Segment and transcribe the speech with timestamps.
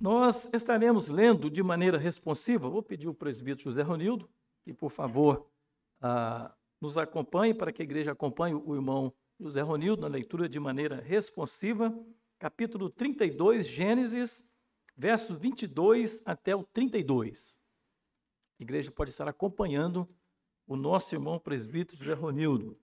[0.00, 2.68] Nós estaremos lendo de maneira responsiva.
[2.68, 4.30] Vou pedir ao presbítero José Ronildo
[4.62, 5.50] que, por favor,
[6.00, 10.60] ah, nos acompanhe, para que a igreja acompanhe o irmão José Ronildo na leitura de
[10.60, 11.92] maneira responsiva.
[12.38, 14.46] Capítulo 32, Gênesis,
[14.96, 17.60] versos 22 até o 32.
[18.60, 20.08] A igreja pode estar acompanhando
[20.64, 22.78] o nosso irmão presbítero José Ronildo.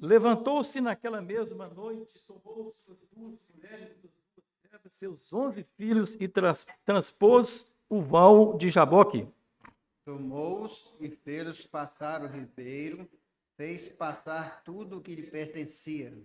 [0.00, 4.27] Levantou-se naquela mesma noite, tomou suas duas mulheres,
[4.88, 9.28] seus onze filhos e trans, transpôs o val de Jaboque.
[10.04, 13.08] Tomou-os e fez-os passar o ribeiro,
[13.56, 16.16] fez passar tudo o que lhe pertencia.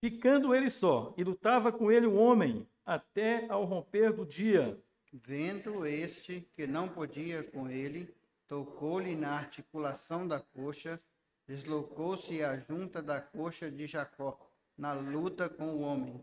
[0.00, 4.78] Ficando ele só, e lutava com ele o homem, até ao romper do dia.
[5.12, 8.14] Vendo este que não podia com ele,
[8.46, 11.00] tocou-lhe na articulação da coxa,
[11.46, 14.38] deslocou-se a junta da coxa de Jacó,
[14.76, 16.22] na luta com o homem.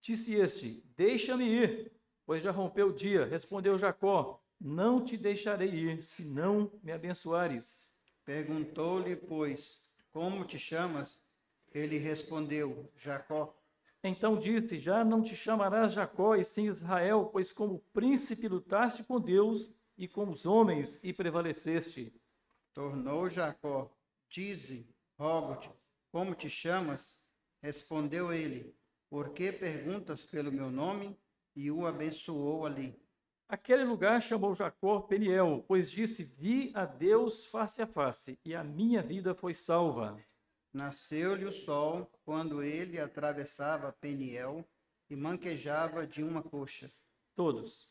[0.00, 1.92] Disse este: Deixa-me ir,
[2.24, 3.24] pois já rompeu o dia.
[3.24, 7.92] Respondeu Jacó: Não te deixarei ir, se não me abençoares.
[8.24, 11.20] Perguntou-lhe, pois, Como te chamas?
[11.72, 13.54] Ele respondeu: Jacó.
[14.02, 19.20] Então disse: Já não te chamarás Jacó, e sim Israel, pois como príncipe lutaste com
[19.20, 22.12] Deus e com os homens e prevaleceste.
[22.72, 23.90] Tornou Jacó:
[24.28, 24.88] Dize,
[25.18, 25.70] rogo-te,
[26.12, 27.18] como te chamas?
[27.60, 28.74] Respondeu ele:
[29.10, 31.18] Por que perguntas pelo meu nome?
[31.56, 32.94] E o abençoou ali.
[33.48, 38.62] Aquele lugar chamou Jacó Peniel, pois disse: Vi a Deus face a face, e a
[38.62, 40.14] minha vida foi salva.
[40.72, 44.68] Nasceu-lhe o sol quando ele atravessava Peniel
[45.08, 46.92] e manquejava de uma coxa.
[47.34, 47.90] Todos.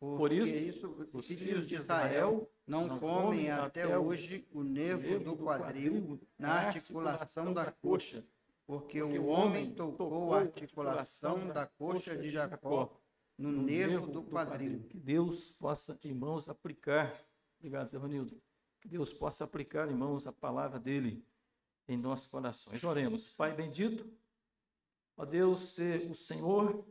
[0.00, 5.36] Por, Por isso, isso, os filhos de Israel não comem até hoje o nervo do
[5.36, 8.24] quadril na articulação da coxa,
[8.66, 13.00] porque o homem tocou a articulação da coxa de Jacó
[13.36, 14.86] no nervo do quadril.
[14.88, 17.22] Que Deus possa, irmãos, aplicar.
[17.58, 18.40] Obrigado, Zé Ronildo.
[18.80, 21.26] Que Deus possa aplicar, irmãos, a palavra dele
[21.88, 22.82] em nossos corações.
[22.82, 23.32] Oremos.
[23.32, 24.10] Pai bendito,
[25.16, 26.86] ó Deus, ser o Senhor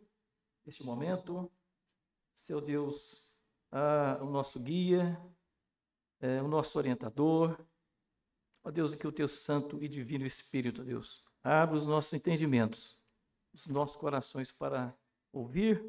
[0.65, 1.51] neste momento,
[2.33, 3.29] seu Deus,
[3.71, 5.19] ah, o nosso guia,
[6.19, 7.57] é, o nosso orientador.
[8.63, 12.97] Ó Deus, que o teu santo e divino Espírito, ó Deus, abra os nossos entendimentos,
[13.53, 14.95] os nossos corações para
[15.31, 15.83] ouvir,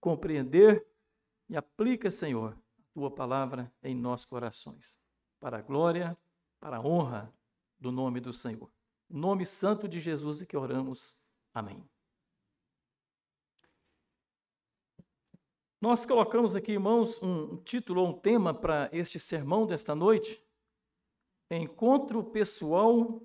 [0.00, 0.86] compreender
[1.48, 4.98] e aplica, Senhor, a tua palavra em nossos corações,
[5.40, 6.16] para a glória,
[6.60, 7.32] para a honra
[7.78, 8.70] do nome do Senhor.
[9.10, 11.18] Em nome santo de Jesus é que oramos.
[11.52, 11.82] Amém.
[15.80, 20.44] Nós colocamos aqui, irmãos, um título ou um tema para este sermão desta noite:
[21.50, 23.22] Encontro pessoal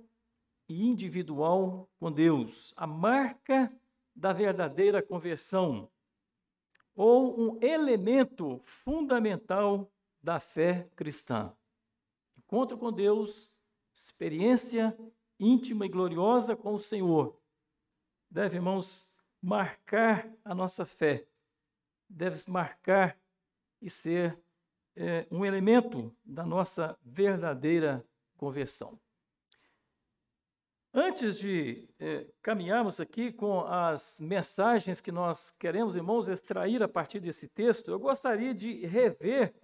[0.68, 3.72] e individual com Deus, a marca
[4.16, 5.90] da verdadeira conversão,
[6.96, 9.92] ou um elemento fundamental
[10.22, 11.56] da fé cristã.
[12.38, 13.52] Encontro com Deus,
[13.94, 14.96] experiência
[15.40, 17.38] íntima e gloriosa com o Senhor,
[18.30, 19.10] deve, irmãos,
[19.42, 21.28] marcar a nossa fé
[22.14, 23.18] deve marcar
[23.82, 24.40] e ser
[24.96, 28.06] é, um elemento da nossa verdadeira
[28.38, 29.00] conversão.
[30.96, 37.20] Antes de é, caminharmos aqui com as mensagens que nós queremos, irmãos, extrair a partir
[37.20, 39.56] desse texto, eu gostaria de rever,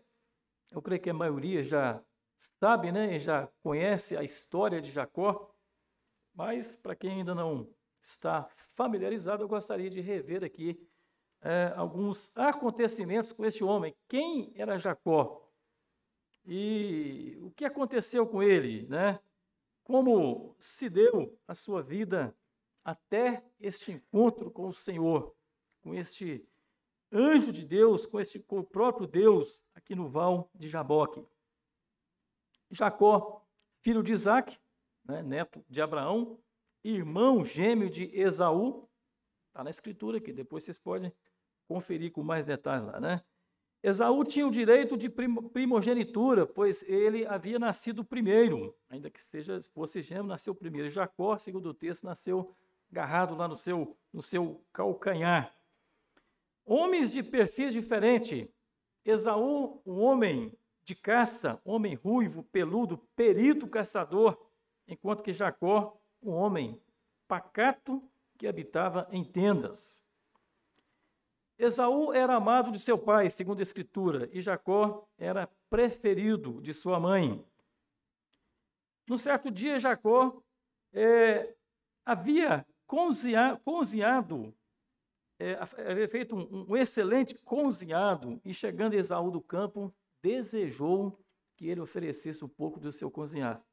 [0.72, 2.04] eu creio que a maioria já
[2.36, 5.54] sabe, né, já conhece a história de Jacó,
[6.34, 7.70] mas para quem ainda não
[8.02, 10.84] está familiarizado, eu gostaria de rever aqui
[11.42, 13.96] é, alguns acontecimentos com esse homem.
[14.08, 15.48] Quem era Jacó?
[16.44, 19.20] E o que aconteceu com ele, né?
[19.90, 22.38] Como se deu a sua vida
[22.86, 25.36] até este encontro com o Senhor,
[25.82, 26.48] com este
[27.12, 31.26] anjo de Deus, com, este, com o próprio Deus aqui no val de Jaboque.
[32.70, 33.44] Jacó,
[33.82, 34.60] filho de Isaac,
[35.04, 36.40] né, neto de Abraão,
[36.84, 38.88] irmão gêmeo de Esaú,
[39.48, 41.12] está na escritura aqui, depois vocês podem
[41.68, 43.24] conferir com mais detalhes lá, né?
[43.82, 50.02] Esaú tinha o direito de primogenitura, pois ele havia nascido primeiro, ainda que seja fosse
[50.02, 50.90] gêmeo, nasceu primeiro.
[50.90, 52.54] Jacó, segundo o texto, nasceu
[52.92, 55.56] agarrado lá no seu, no seu calcanhar.
[56.66, 58.48] Homens de perfis diferentes.
[59.06, 60.54] Esaú, um homem
[60.84, 64.38] de caça, homem ruivo, peludo, perito caçador,
[64.88, 66.82] enquanto que Jacó, um homem
[67.28, 68.04] pacato
[68.38, 70.04] que habitava em tendas.
[71.60, 77.00] Esaú era amado de seu pai, segundo a Escritura, e Jacó era preferido de sua
[77.00, 77.46] mãe.
[79.06, 80.42] No certo dia, Jacó
[80.94, 81.54] é,
[82.06, 84.56] havia cozinhado
[85.40, 85.54] é,
[85.90, 91.18] havia feito um, um excelente cozinhado e chegando Esaú do campo, desejou
[91.56, 93.64] que ele oferecesse um pouco do seu cozinhado.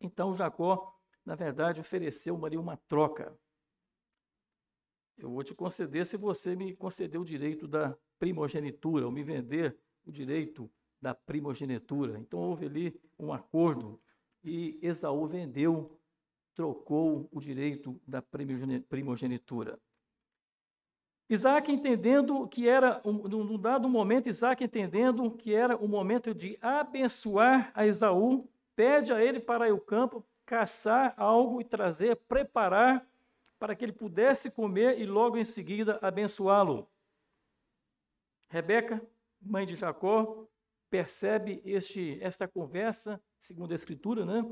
[0.00, 0.94] Então Jacó,
[1.24, 3.38] na verdade, ofereceu Maria uma troca.
[5.18, 9.76] Eu vou te conceder se você me conceder o direito da primogenitura, ou me vender
[10.06, 10.70] o direito
[11.00, 12.18] da primogenitura.
[12.18, 14.00] Então houve ali um acordo
[14.44, 15.98] e Esaú vendeu,
[16.54, 18.22] trocou o direito da
[18.88, 19.78] primogenitura.
[21.28, 27.70] Isaac entendendo que era, num dado momento, Isaac entendendo que era o momento de abençoar
[27.74, 33.06] a Esaú, pede a ele para ir ao campo, caçar algo e trazer, preparar
[33.58, 36.88] para que ele pudesse comer e logo em seguida abençoá-lo.
[38.48, 39.02] Rebeca,
[39.40, 40.46] mãe de Jacó,
[40.88, 44.44] percebe este, esta conversa, segundo a Escritura, né?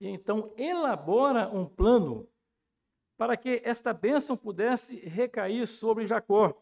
[0.00, 2.28] E então elabora um plano
[3.16, 6.60] para que esta bênção pudesse recair sobre Jacó.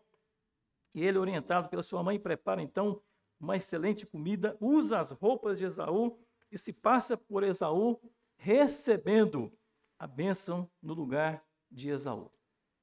[0.94, 3.02] E ele, orientado pela sua mãe, prepara então
[3.40, 6.18] uma excelente comida, usa as roupas de Esaú
[6.52, 7.98] e se passa por Esaú,
[8.36, 9.50] recebendo
[9.98, 12.30] a bênção no lugar de Esaú.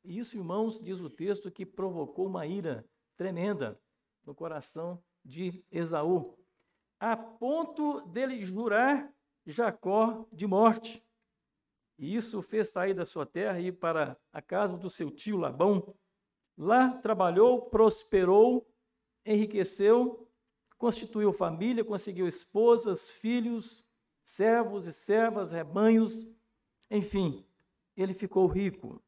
[0.03, 3.79] E isso, irmãos, diz o texto que provocou uma ira tremenda
[4.25, 6.37] no coração de Esaú,
[6.99, 9.13] a ponto dele jurar
[9.45, 11.03] Jacó de morte.
[11.97, 15.37] E isso fez sair da sua terra e ir para a casa do seu tio
[15.37, 15.95] Labão.
[16.57, 18.67] Lá trabalhou, prosperou,
[19.25, 20.29] enriqueceu,
[20.77, 23.85] constituiu família, conseguiu esposas, filhos,
[24.23, 26.27] servos e servas, rebanhos,
[26.91, 27.45] enfim,
[27.97, 29.01] ele ficou rico.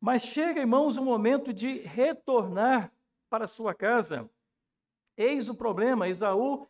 [0.00, 2.92] Mas chega, irmãos, o momento de retornar
[3.30, 4.28] para sua casa.
[5.16, 6.66] Eis o problema: Esaú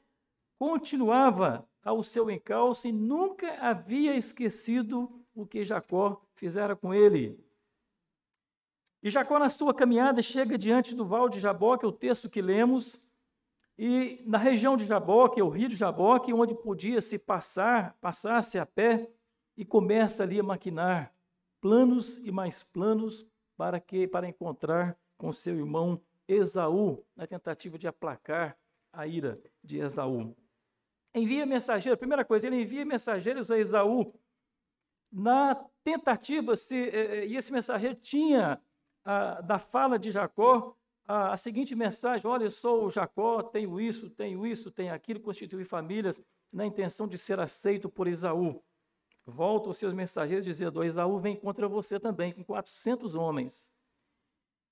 [0.58, 7.42] continuava ao seu encalço e nunca havia esquecido o que Jacó fizera com ele.
[9.02, 12.40] E Jacó, na sua caminhada, chega diante do val de Jaboque, é o texto que
[12.40, 13.04] lemos,
[13.76, 18.64] e na região de Jaboque, o rio de Jaboque, onde podia se passar, passar-se a
[18.64, 19.10] pé,
[19.56, 21.14] e começa ali a maquinar
[21.60, 27.86] planos e mais planos para que para encontrar com seu irmão Esaú, na tentativa de
[27.86, 28.56] aplacar
[28.92, 30.34] a ira de Esaú.
[31.14, 34.12] Envia mensageiros, primeira coisa, ele envia mensageiros a Esaú
[35.14, 35.54] na
[35.84, 38.60] tentativa, se, eh, eh, e esse mensageiro tinha
[39.04, 44.10] ah, da fala de Jacó a, a, seguinte mensagem: Olha, eu sou Jacó, tenho isso,
[44.10, 46.20] tenho isso, tenho aquilo, constituí famílias
[46.52, 48.60] na intenção de ser aceito por Esaú.
[49.26, 53.72] Volta os seus mensageiros dizendo: Esaú vem contra você também, com 400 homens.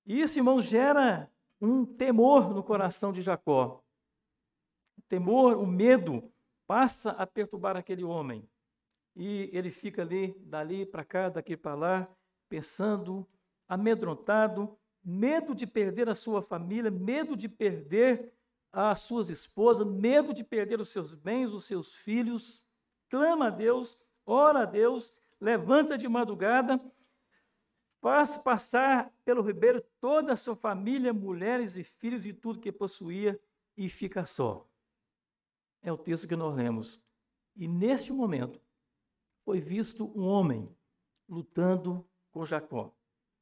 [0.05, 3.83] E isso, irmão, gera um temor no coração de Jacó.
[4.97, 6.31] O temor, o medo,
[6.67, 8.47] passa a perturbar aquele homem.
[9.15, 12.15] E ele fica ali, dali para cá, daqui para lá,
[12.49, 13.27] pensando,
[13.67, 18.33] amedrontado, medo de perder a sua família, medo de perder
[18.71, 22.63] as suas esposas, medo de perder os seus bens, os seus filhos.
[23.09, 26.79] Clama a Deus, ora a Deus, levanta de madrugada,
[28.01, 33.39] faz passar pelo ribeiro toda a sua família, mulheres e filhos e tudo que possuía,
[33.75, 34.67] e fica só.
[35.81, 37.01] É o texto que nós lemos.
[37.55, 38.61] E neste momento,
[39.43, 40.69] foi visto um homem
[41.27, 42.93] lutando com Jacó.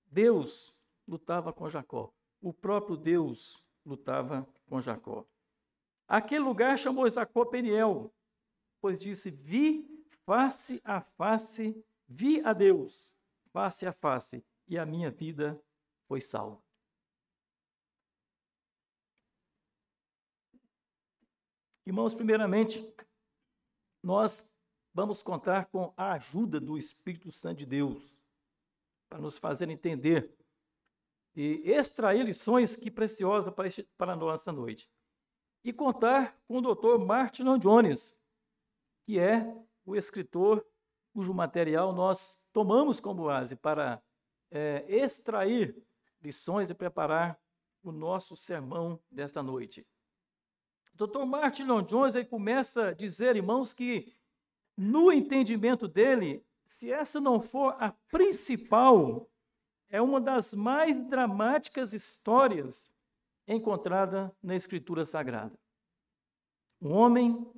[0.05, 0.75] Deus
[1.07, 2.13] lutava com Jacó.
[2.41, 5.25] O próprio Deus lutava com Jacó.
[6.07, 8.13] Aquele lugar chamou Jacó Peniel,
[8.81, 9.87] pois disse: Vi
[10.31, 13.13] face a face, vi a Deus
[13.51, 15.61] face a face, e a minha vida
[16.07, 16.57] foi salva.
[21.85, 22.81] Irmãos, primeiramente,
[24.01, 24.49] nós
[24.93, 28.17] vamos contar com a ajuda do Espírito Santo de Deus
[29.09, 30.33] para nos fazer entender
[31.35, 34.89] e extrair lições que preciosas para, este, para nossa noite.
[35.61, 37.05] E contar com o Dr.
[37.05, 38.15] Martin Jones,
[39.03, 39.61] que é
[39.91, 40.65] o escritor
[41.13, 44.01] cujo material nós tomamos como base para
[44.49, 45.75] é, extrair
[46.21, 47.39] lições e preparar
[47.83, 49.85] o nosso sermão desta noite.
[50.93, 51.25] Dr.
[51.25, 54.15] Martin Lloyd Jones aí começa a dizer, irmãos, que
[54.77, 59.29] no entendimento dele, se essa não for a principal,
[59.89, 62.91] é uma das mais dramáticas histórias
[63.47, 65.59] encontrada na Escritura Sagrada.
[66.81, 67.51] Um homem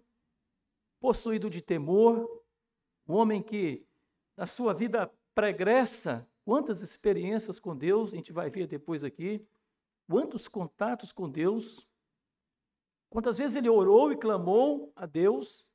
[1.03, 2.41] possuído de temor,
[3.05, 3.85] um homem que
[4.37, 9.45] na sua vida pregressa, quantas experiências com Deus, a gente vai ver depois aqui,
[10.09, 11.85] quantos contatos com Deus,
[13.09, 15.67] quantas vezes ele orou e clamou a Deus,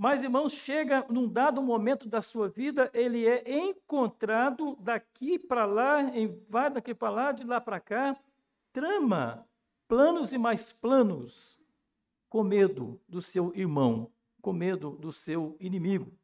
[0.00, 5.98] Mas, irmãos, chega num dado momento da sua vida, ele é encontrado daqui para lá,
[6.48, 8.16] vai daqui para lá, de lá para cá,
[8.72, 9.44] trama
[9.88, 11.57] planos e mais planos,
[12.28, 16.16] com medo do seu irmão, com medo do seu inimigo.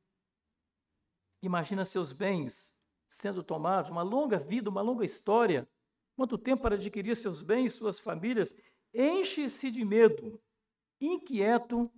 [1.42, 2.74] Imagina seus bens
[3.08, 5.68] sendo tomados, uma longa vida, uma longa história.
[6.16, 8.54] Quanto tempo para adquirir seus bens, suas famílias?
[8.92, 10.40] Enche-se de medo,
[11.00, 11.90] inquieto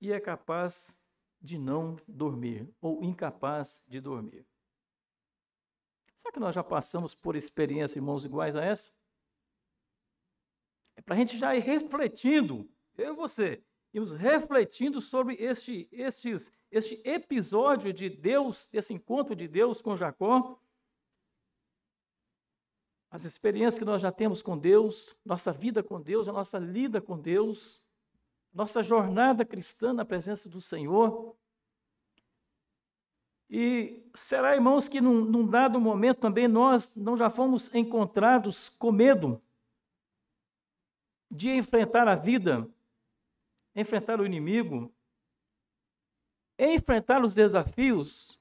[0.00, 0.94] e é capaz
[1.40, 4.46] de não dormir, ou incapaz de dormir.
[6.16, 8.92] Será que nós já passamos por experiências, irmãos, iguais a essa?
[10.96, 12.66] É para a gente já ir refletindo,
[13.02, 19.48] eu e você, irmos refletindo sobre este, estes, este episódio de Deus, esse encontro de
[19.48, 20.58] Deus com Jacó,
[23.10, 27.00] as experiências que nós já temos com Deus, nossa vida com Deus, a nossa lida
[27.00, 27.80] com Deus,
[28.52, 31.36] nossa jornada cristã na presença do Senhor.
[33.48, 38.90] E será, irmãos, que num, num, dado momento também nós não já fomos encontrados com
[38.90, 39.40] medo
[41.30, 42.68] de enfrentar a vida,
[43.74, 44.92] enfrentar o inimigo,
[46.58, 48.38] enfrentar os desafios.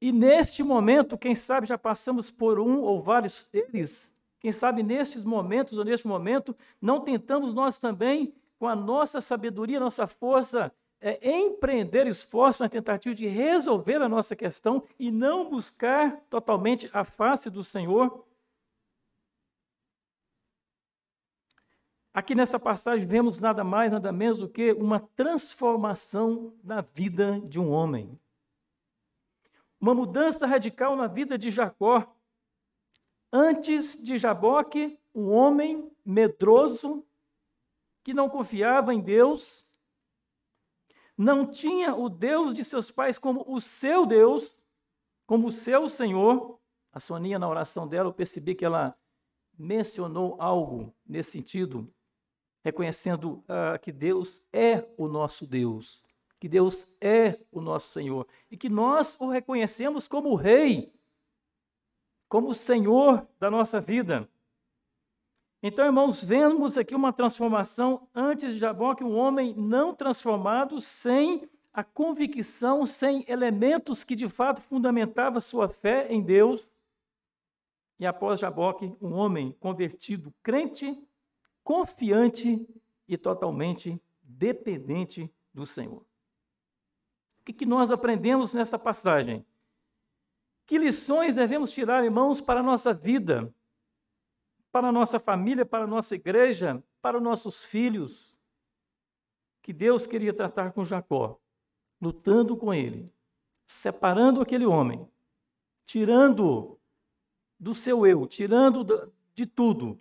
[0.00, 5.24] E neste momento, quem sabe já passamos por um ou vários deles, quem sabe nestes
[5.24, 11.18] momentos ou neste momento, não tentamos nós também com a nossa sabedoria, nossa força, é,
[11.30, 17.50] empreender esforço na tentativa de resolver a nossa questão e não buscar totalmente a face
[17.50, 18.24] do Senhor.
[22.16, 27.60] Aqui nessa passagem vemos nada mais, nada menos do que uma transformação na vida de
[27.60, 28.18] um homem.
[29.78, 32.10] Uma mudança radical na vida de Jacó.
[33.30, 37.04] Antes de Jaboque, um homem medroso,
[38.02, 39.66] que não confiava em Deus,
[41.18, 44.56] não tinha o Deus de seus pais como o seu Deus,
[45.26, 46.58] como o seu Senhor.
[46.90, 48.96] A Soninha, na oração dela, eu percebi que ela
[49.58, 51.92] mencionou algo nesse sentido,
[52.66, 56.02] reconhecendo uh, que Deus é o nosso Deus,
[56.40, 60.92] que Deus é o nosso Senhor e que nós o reconhecemos como Rei,
[62.28, 64.28] como Senhor da nossa vida.
[65.62, 71.84] Então, irmãos, vemos aqui uma transformação antes de Jaboque, um homem não transformado, sem a
[71.84, 76.66] convicção, sem elementos que de fato fundamentavam sua fé em Deus.
[78.00, 81.00] E após Jaboque, um homem convertido, crente,
[81.66, 82.64] confiante
[83.08, 86.06] e totalmente dependente do Senhor.
[87.40, 89.44] O que, que nós aprendemos nessa passagem?
[90.64, 93.52] Que lições devemos tirar, irmãos, para a nossa vida?
[94.76, 98.36] para a nossa família, para a nossa igreja, para os nossos filhos,
[99.62, 101.40] que Deus queria tratar com Jacó,
[101.98, 103.10] lutando com ele,
[103.64, 105.08] separando aquele homem,
[105.86, 106.78] tirando
[107.58, 109.98] do seu eu, tirando de tudo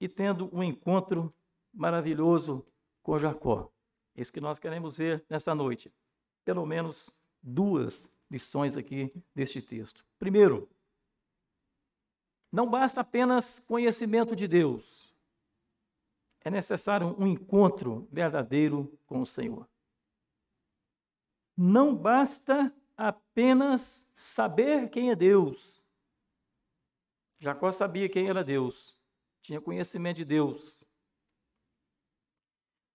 [0.00, 1.34] e tendo um encontro
[1.72, 2.64] maravilhoso
[3.02, 3.70] com Jacó.
[4.14, 5.92] É isso que nós queremos ver nessa noite.
[6.44, 7.10] Pelo menos
[7.42, 10.04] duas lições aqui deste texto.
[10.18, 10.68] Primeiro,
[12.50, 15.12] não basta apenas conhecimento de Deus.
[16.40, 19.68] É necessário um encontro verdadeiro com o Senhor.
[21.56, 25.82] Não basta apenas saber quem é Deus.
[27.38, 28.98] Jacó sabia quem era Deus,
[29.44, 30.82] tinha conhecimento de Deus.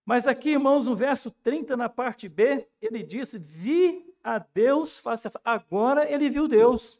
[0.04, 5.28] Mas aqui, irmãos, no verso 30, na parte B, ele disse: Vi a Deus face
[5.28, 5.44] a face.
[5.46, 7.00] Agora ele viu Deus.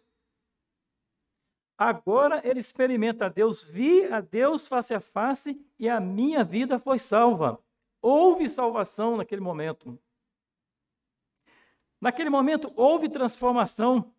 [1.76, 6.78] Agora ele experimenta a Deus, vi a Deus face a face e a minha vida
[6.78, 7.60] foi salva.
[8.02, 9.98] Houve salvação naquele momento.
[12.00, 14.14] Naquele momento houve transformação.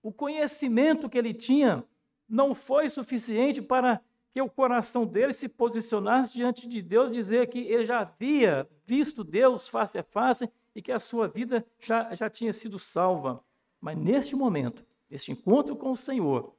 [0.00, 1.84] O conhecimento que ele tinha
[2.30, 4.00] não foi suficiente para
[4.32, 9.24] que o coração dele se posicionasse diante de Deus, dizer que ele já havia visto
[9.24, 13.44] Deus face a face e que a sua vida já, já tinha sido salva.
[13.80, 16.54] Mas neste momento, neste encontro com o Senhor,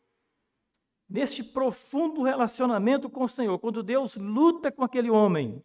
[1.07, 5.63] neste profundo relacionamento com o Senhor, quando Deus luta com aquele homem,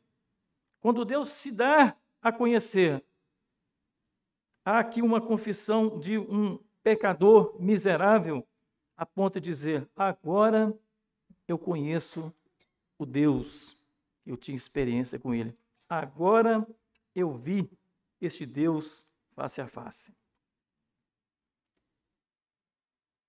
[0.81, 3.05] quando Deus se dá a conhecer,
[4.65, 8.47] há aqui uma confissão de um pecador miserável,
[8.97, 10.77] a ponto de dizer: agora
[11.47, 12.33] eu conheço
[12.99, 13.77] o Deus,
[14.25, 15.57] eu tinha experiência com ele.
[15.89, 16.67] Agora
[17.15, 17.71] eu vi
[18.21, 20.13] este Deus face a face.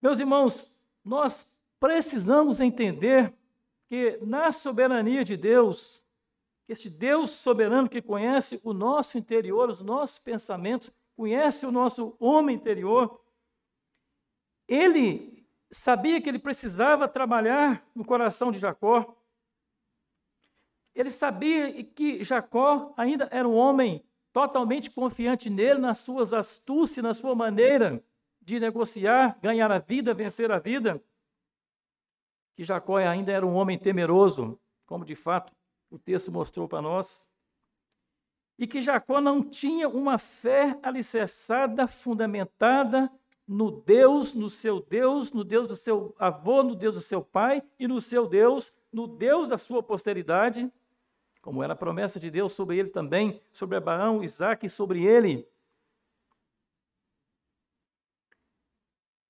[0.01, 0.71] Meus irmãos,
[1.03, 3.33] nós precisamos entender
[3.87, 6.03] que na soberania de Deus,
[6.67, 12.55] este Deus soberano que conhece o nosso interior, os nossos pensamentos, conhece o nosso homem
[12.55, 13.21] interior,
[14.67, 15.36] ele
[15.71, 19.15] sabia que ele precisava trabalhar no coração de Jacó.
[20.95, 27.13] Ele sabia que Jacó ainda era um homem totalmente confiante nele, nas suas astúcias, na
[27.13, 28.03] sua maneira
[28.41, 31.03] de negociar, ganhar a vida, vencer a vida.
[32.55, 35.53] Que Jacó ainda era um homem temeroso, como de fato
[35.89, 37.29] o texto mostrou para nós.
[38.57, 43.11] E que Jacó não tinha uma fé alicerçada, fundamentada
[43.47, 47.63] no Deus, no seu Deus, no Deus do seu avô, no Deus do seu pai
[47.79, 50.69] e no seu Deus, no Deus da sua posteridade,
[51.41, 55.47] como era a promessa de Deus sobre ele também, sobre Abraão, Isaac e sobre ele.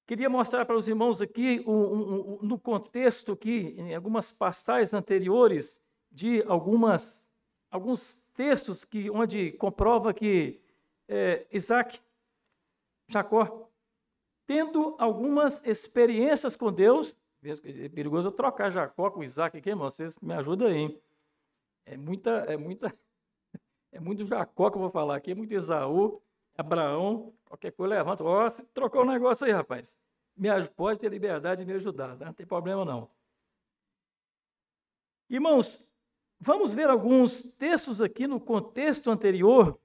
[0.07, 4.93] Queria mostrar para os irmãos aqui, um, um, um, no contexto aqui, em algumas passagens
[4.93, 7.29] anteriores, de algumas,
[7.69, 10.62] alguns textos que, onde comprova que
[11.07, 12.00] é, Isaac,
[13.09, 13.66] Jacó,
[14.47, 20.17] tendo algumas experiências com Deus, é perigoso eu trocar Jacó com Isaac aqui, irmão, vocês
[20.19, 20.75] me ajudam aí.
[20.75, 21.01] Hein?
[21.85, 22.97] É muita, é muita,
[23.91, 26.21] é muito Jacó que eu vou falar aqui, é muito Esaú,
[26.57, 28.23] Abraão, qualquer coisa levanta.
[28.23, 29.95] Ó, oh, trocou um negócio aí, rapaz.
[30.35, 32.25] Me, pode ter liberdade de me ajudar, tá?
[32.25, 33.09] não tem problema não.
[35.29, 35.83] Irmãos,
[36.39, 39.77] vamos ver alguns textos aqui no contexto anterior,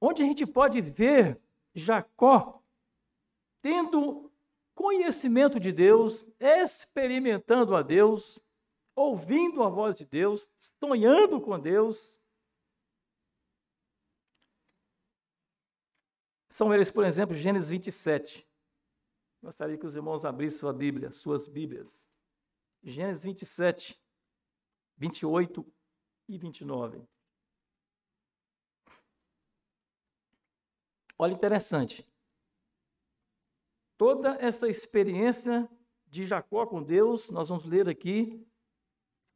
[0.00, 1.40] onde a gente pode ver
[1.72, 2.57] Jacó
[3.60, 4.30] tendo
[4.74, 8.38] conhecimento de Deus, experimentando a Deus,
[8.94, 10.46] ouvindo a voz de Deus,
[10.82, 12.18] sonhando com Deus.
[16.50, 18.48] São eles, por exemplo, Gênesis 27.
[19.42, 22.08] Gostaria que os irmãos abrissem sua Bíblia, suas Bíblias.
[22.82, 24.00] Gênesis 27,
[24.96, 25.64] 28
[26.28, 27.02] e 29.
[31.18, 32.04] Olha interessante.
[33.98, 35.68] Toda essa experiência
[36.06, 38.40] de Jacó com Deus, nós vamos ler aqui,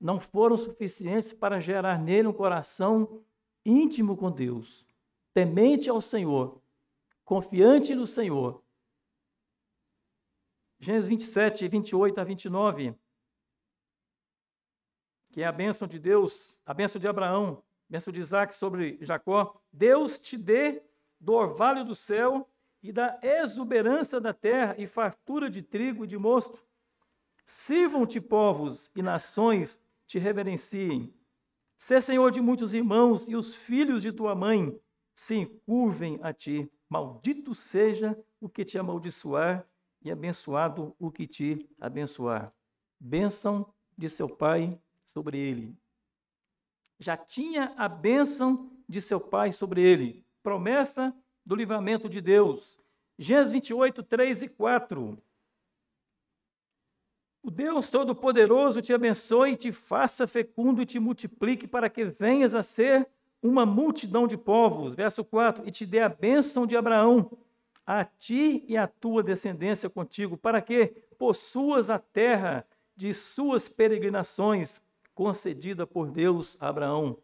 [0.01, 3.25] não foram suficientes para gerar nele um coração
[3.67, 4.87] íntimo com Deus,
[5.35, 6.63] temente ao Senhor,
[7.25, 8.63] confiante no Senhor.
[10.79, 12.95] Gênesis 27, 28 a 29,
[15.33, 18.97] que é a bênção de Deus, a bênção de Abraão, a bênção de Isaac sobre
[19.01, 19.61] Jacó.
[19.73, 20.83] Deus te dê
[21.19, 22.49] do orvalho do céu
[22.83, 26.59] e da exuberância da terra e fartura de trigo e de mosto.
[27.47, 31.15] Sirvam-te povos e nações te reverenciem.
[31.79, 34.79] Sê senhor de muitos irmãos e os filhos de tua mãe
[35.15, 36.71] se encurvem a ti.
[36.89, 39.67] Maldito seja o que te amaldiçoar
[40.03, 42.53] e abençoado o que te abençoar.
[42.99, 45.77] Bênção de seu pai sobre ele.
[46.99, 50.25] Já tinha a bênção de seu pai sobre ele.
[50.43, 51.15] Promessa
[51.45, 52.79] do livramento de Deus.
[53.19, 55.19] Gênesis 28, 3 e 4.
[57.43, 62.63] O Deus Todo-Poderoso te abençoe, te faça fecundo e te multiplique para que venhas a
[62.63, 63.09] ser
[63.43, 64.95] uma multidão de povos.
[64.95, 67.37] Verso 4: E te dê a bênção de Abraão,
[67.85, 70.87] a ti e a tua descendência contigo, para que
[71.19, 72.65] possuas a terra
[72.97, 74.81] de suas peregrinações,
[75.13, 77.19] concedida por Deus a Abraão.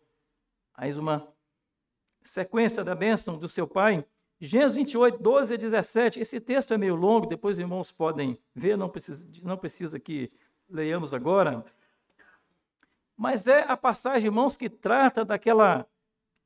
[0.77, 1.29] Mais uma
[2.29, 4.05] sequência da bênção do seu pai.
[4.41, 6.21] Gênesis 28, 12 a 17.
[6.21, 10.31] Esse texto é meio longo, depois os irmãos podem ver, não precisa, não precisa que
[10.69, 11.65] leiamos agora.
[13.17, 15.87] Mas é a passagem, irmãos, que trata daquela,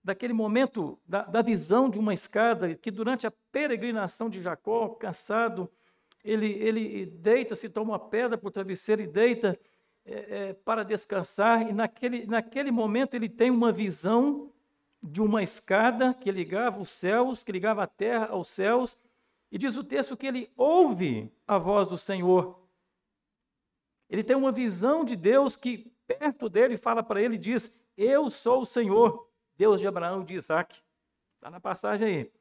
[0.03, 5.71] daquele momento da, da visão de uma escada que durante a peregrinação de Jacó, cansado,
[6.25, 9.59] ele, ele deita-se, toma uma pedra por travesseiro e deita
[10.05, 11.69] é, é, para descansar.
[11.69, 14.53] E naquele, naquele momento ele tem uma visão
[15.03, 18.97] de uma escada que ligava os céus, que ligava a terra aos céus,
[19.51, 22.59] e diz o texto que ele ouve a voz do Senhor.
[24.09, 28.31] Ele tem uma visão de Deus que perto dele fala para ele e diz: Eu
[28.31, 30.81] sou o Senhor, Deus de Abraão e de Isaac.
[31.35, 32.33] Está na passagem aí.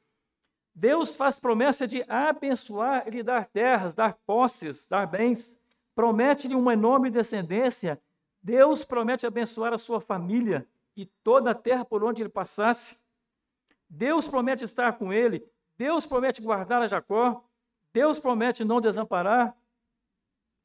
[0.74, 5.60] Deus faz promessa de abençoar e lhe dar terras, dar posses, dar bens.
[5.94, 8.02] Promete-lhe uma enorme descendência.
[8.42, 13.00] Deus promete abençoar a sua família e toda a terra por onde ele passasse.
[13.90, 15.46] Deus promete estar com ele,
[15.78, 17.48] Deus promete guardar a Jacó,
[17.94, 19.58] Deus promete não desamparar.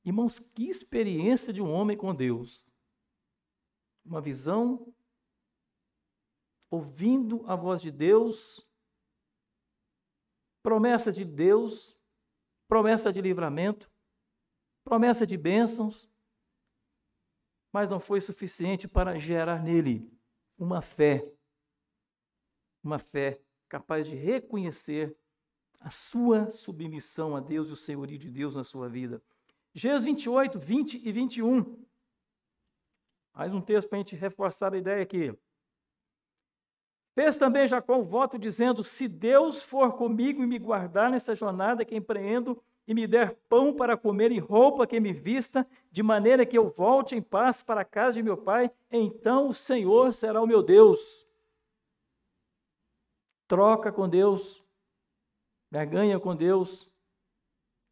[0.05, 2.65] Irmãos, que experiência de um homem com Deus.
[4.05, 4.95] Uma visão,
[6.71, 8.65] ouvindo a voz de Deus,
[10.63, 11.97] promessa de Deus,
[12.69, 13.91] promessa de livramento,
[14.85, 16.09] promessa de bênçãos,
[17.73, 20.16] mas não foi suficiente para gerar nele
[20.59, 21.27] uma fé,
[22.83, 25.17] uma fé capaz de reconhecer
[25.81, 29.23] a sua submissão a Deus e o senhorio de Deus na sua vida.
[29.75, 31.87] Gênesis 28, 20 e 21.
[33.35, 35.37] Mais um texto para a gente reforçar a ideia aqui.
[37.15, 41.85] Fez também Jacó um voto dizendo: Se Deus for comigo e me guardar nessa jornada
[41.85, 46.47] que empreendo, e me der pão para comer e roupa que me vista, de maneira
[46.47, 50.41] que eu volte em paz para a casa de meu pai, então o Senhor será
[50.41, 51.27] o meu Deus.
[53.49, 54.65] Troca com Deus,
[55.71, 56.91] ganha com Deus.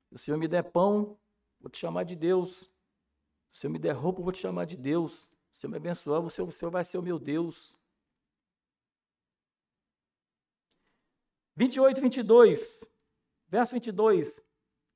[0.09, 1.18] Se o Senhor me der pão,
[1.61, 2.70] vou te chamar de Deus.
[3.52, 5.28] Se o Senhor me der roupa, vou te chamar de Deus.
[5.52, 7.76] Se o Senhor me abençoar, o Senhor, o Senhor vai ser o meu Deus.
[11.57, 12.85] 28, 22,
[13.48, 14.44] verso 22.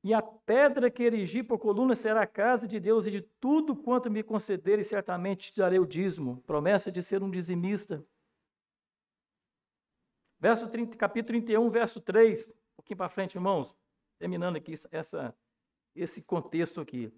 [0.08, 3.76] E a pedra que erigi por coluna será a casa de Deus, e de tudo
[3.76, 6.42] quanto me concederem, certamente te darei o dízimo.
[6.46, 8.02] Promessa de ser um dizimista.
[10.40, 12.48] Verso 30, capítulo 31, verso 3.
[12.48, 13.76] Um pouquinho para frente, irmãos.
[14.18, 15.36] Terminando aqui essa,
[15.94, 17.12] esse contexto aqui.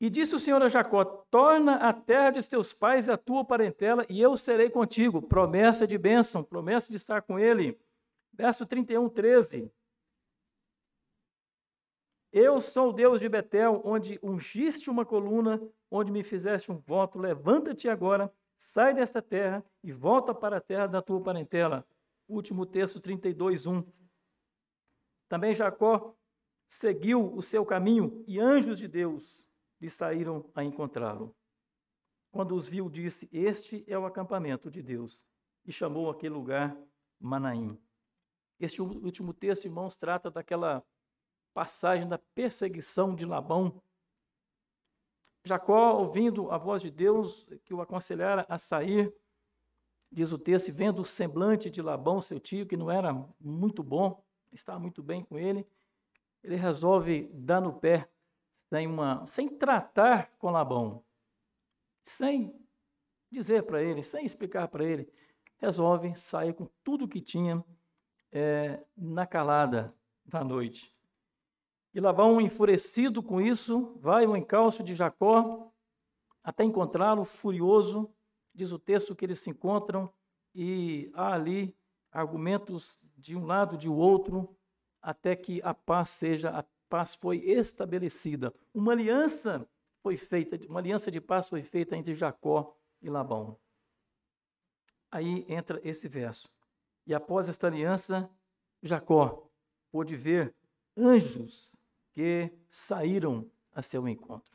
[0.00, 4.06] E disse o Senhor a Jacó: Torna a terra de teus pais a tua parentela,
[4.08, 5.20] e eu serei contigo.
[5.20, 7.76] Promessa de bênção, promessa de estar com ele.
[8.32, 9.72] Verso 31, 13.
[12.32, 17.18] Eu sou o Deus de Betel, onde ungiste uma coluna, onde me fizeste um voto.
[17.18, 21.84] Levanta-te agora, sai desta terra e volta para a terra da tua parentela.
[22.28, 23.84] Último texto 32, 1.
[25.28, 26.14] Também Jacó
[26.68, 29.44] seguiu o seu caminho e anjos de Deus
[29.80, 31.34] lhe saíram a encontrá-lo.
[32.30, 35.26] Quando os viu, disse: Este é o acampamento de Deus.
[35.66, 36.76] E chamou aquele lugar
[37.18, 37.76] Manaim.
[38.58, 40.84] Este último texto, irmãos, trata daquela
[41.52, 43.82] passagem da perseguição de Labão.
[45.44, 49.12] Jacó, ouvindo a voz de Deus que o aconselhara a sair,
[50.10, 54.22] diz o texto, vendo o semblante de Labão, seu tio, que não era muito bom,
[54.52, 55.66] estava muito bem com ele,
[56.42, 58.08] ele resolve dar no pé,
[58.68, 61.04] sem, uma, sem tratar com Labão,
[62.02, 62.54] sem
[63.30, 65.08] dizer para ele, sem explicar para ele,
[65.58, 67.64] resolve sair com tudo que tinha
[68.32, 70.92] é, na calada da noite.
[71.92, 75.72] E Labão, enfurecido com isso, vai ao encalço de Jacó
[76.42, 78.08] até encontrá-lo furioso.
[78.54, 80.12] Diz o texto que eles se encontram
[80.54, 81.76] e há ali
[82.12, 84.56] argumentos de um lado de outro
[85.02, 88.52] até que a paz seja a paz foi estabelecida.
[88.74, 89.66] Uma aliança
[90.02, 93.58] foi feita, uma aliança de paz foi feita entre Jacó e Labão.
[95.10, 96.48] Aí entra esse verso.
[97.06, 98.30] E após esta aliança,
[98.82, 99.48] Jacó
[99.90, 100.54] pôde ver
[100.96, 101.74] anjos
[102.12, 104.50] que saíram a seu encontro.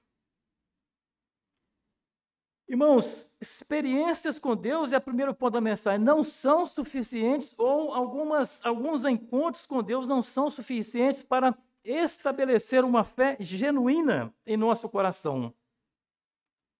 [2.67, 6.03] Irmãos, experiências com Deus é o primeiro ponto da mensagem.
[6.03, 13.03] Não são suficientes, ou algumas, alguns encontros com Deus não são suficientes para estabelecer uma
[13.03, 15.53] fé genuína em nosso coração.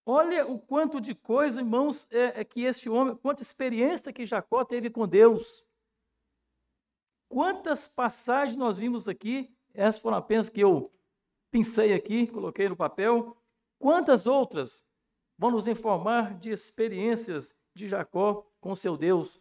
[0.04, 4.64] Olha o quanto de coisa, irmãos, é, é que esse homem, quanta experiência que Jacó
[4.64, 5.64] teve com Deus.
[7.28, 10.90] Quantas passagens nós vimos aqui essas foram apenas que eu
[11.50, 13.36] pensei aqui, coloquei no papel.
[13.78, 14.84] Quantas outras
[15.38, 19.40] vão nos informar de experiências de Jacó com seu Deus?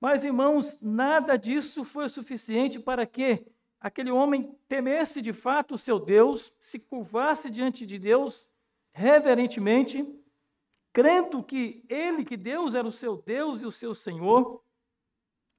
[0.00, 3.46] Mas, irmãos, nada disso foi suficiente para que
[3.80, 8.46] aquele homem temesse de fato o seu Deus, se curvasse diante de Deus
[8.92, 10.06] reverentemente,
[10.92, 14.62] crendo que ele, que Deus era o seu Deus e o seu Senhor,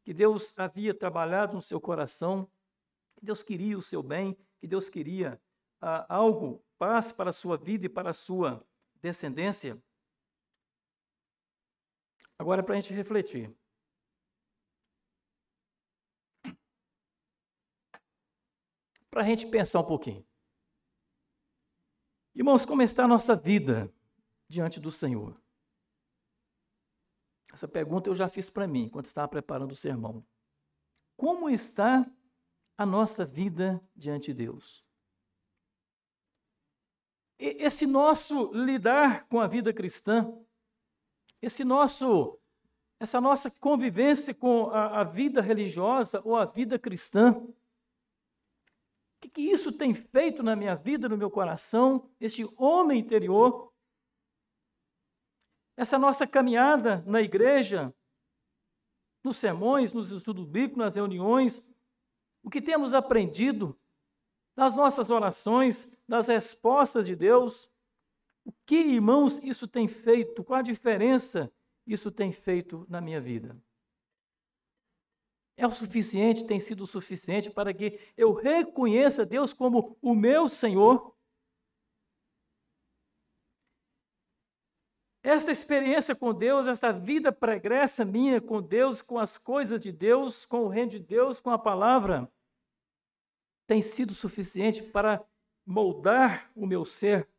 [0.03, 2.49] que Deus havia trabalhado no seu coração
[3.17, 5.41] que Deus queria o seu bem, que Deus queria
[5.81, 8.65] ah, algo, paz para a sua vida e para a sua
[9.01, 9.81] descendência.
[12.37, 13.53] Agora, para a gente refletir.
[19.09, 20.25] Para a gente pensar um pouquinho.
[22.35, 23.91] Irmãos, como está a nossa vida
[24.47, 25.41] diante do Senhor?
[27.51, 30.23] Essa pergunta eu já fiz para mim, quando estava preparando o sermão.
[31.15, 32.05] Como está
[32.77, 34.85] a nossa vida diante de Deus.
[37.39, 40.31] Esse nosso lidar com a vida cristã,
[41.41, 42.39] esse nosso,
[42.99, 49.41] essa nossa convivência com a, a vida religiosa ou a vida cristã, o que, que
[49.41, 53.73] isso tem feito na minha vida, no meu coração, esse homem interior,
[55.75, 57.93] essa nossa caminhada na igreja,
[59.23, 61.63] nos sermões, nos estudos bíblicos, nas reuniões,
[62.47, 63.77] o que temos aprendido
[64.55, 67.69] nas nossas orações, nas respostas de Deus,
[68.47, 70.41] O que, irmãos, isso tem feito?
[70.41, 71.51] Qual a diferença
[71.85, 73.61] isso tem feito na minha vida?
[75.57, 80.47] É o suficiente, tem sido o suficiente para que eu reconheça Deus como o meu
[80.47, 81.13] Senhor?
[85.21, 90.45] Essa experiência com Deus, essa vida pregressa minha com Deus, com as coisas de Deus,
[90.45, 92.31] com o reino de Deus, com a palavra,
[93.67, 95.23] tem sido suficiente para
[95.65, 97.29] moldar o meu ser,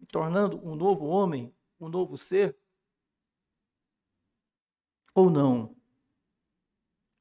[0.00, 2.56] me tornando um novo homem, um novo ser?
[5.14, 5.76] Ou não?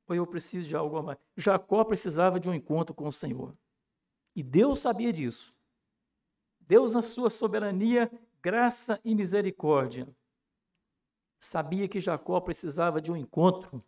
[0.07, 1.19] Ou eu preciso de algo a mais?
[1.35, 3.55] Jacó precisava de um encontro com o Senhor.
[4.33, 5.53] E Deus sabia disso.
[6.61, 10.07] Deus, na sua soberania, graça e misericórdia,
[11.39, 13.83] sabia que Jacó precisava de um encontro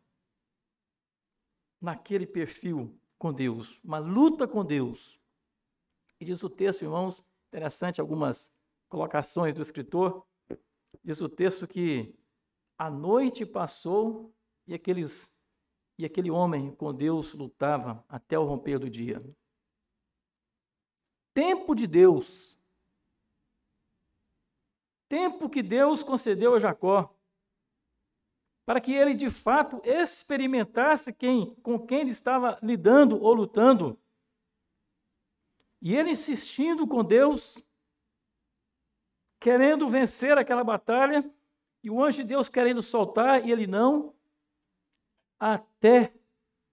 [1.80, 5.20] naquele perfil com Deus, uma luta com Deus.
[6.20, 8.54] E diz o texto, irmãos, interessante algumas
[8.90, 10.26] colocações do escritor.
[11.04, 12.14] Diz o texto que
[12.78, 14.34] a noite passou
[14.66, 15.34] e aqueles
[16.00, 19.24] e aquele homem com Deus lutava até o romper do dia.
[21.34, 22.58] Tempo de Deus
[25.08, 27.17] tempo que Deus concedeu a Jacó,
[28.68, 33.98] para que ele de fato experimentasse quem, com quem ele estava lidando ou lutando.
[35.82, 37.64] E ele insistindo com Deus,
[39.40, 41.24] querendo vencer aquela batalha,
[41.82, 44.14] e o anjo de Deus querendo soltar, e ele não,
[45.40, 46.14] até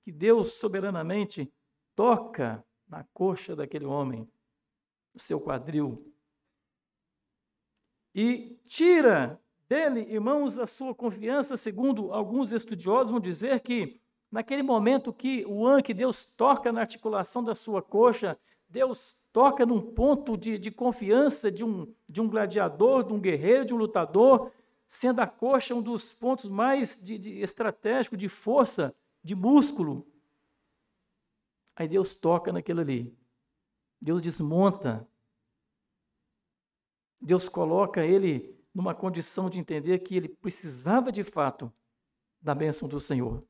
[0.02, 1.48] que Deus soberanamente
[1.94, 4.28] toca na coxa daquele homem,
[5.14, 6.12] no seu quadril,
[8.12, 14.00] e tira dele, irmãos, a sua confiança, segundo alguns estudiosos vão dizer que
[14.31, 19.64] naquele momento que o an, que Deus toca na articulação da sua coxa, Deus toca
[19.64, 23.77] num ponto de, de confiança de um, de um gladiador, de um guerreiro, de um
[23.77, 24.50] lutador,
[24.87, 30.07] sendo a coxa um dos pontos mais de, de estratégico, de força, de músculo.
[31.77, 33.12] Aí Deus toca naquilo ali.
[34.00, 35.07] Deus desmonta
[37.24, 41.72] Deus coloca ele numa condição de entender que ele precisava de fato
[42.42, 43.46] da bênção do Senhor.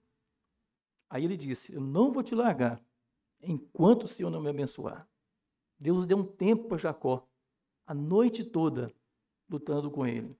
[1.09, 2.81] Aí ele disse: Eu não vou te largar
[3.41, 5.09] enquanto o Senhor não me abençoar.
[5.79, 7.27] Deus deu um tempo para Jacó,
[7.87, 8.95] a noite toda,
[9.49, 10.37] lutando com ele.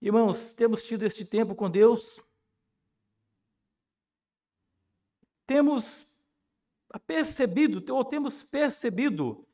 [0.00, 2.20] Irmãos, temos tido este tempo com Deus,
[5.46, 6.06] temos
[7.06, 9.46] percebido, ou temos percebido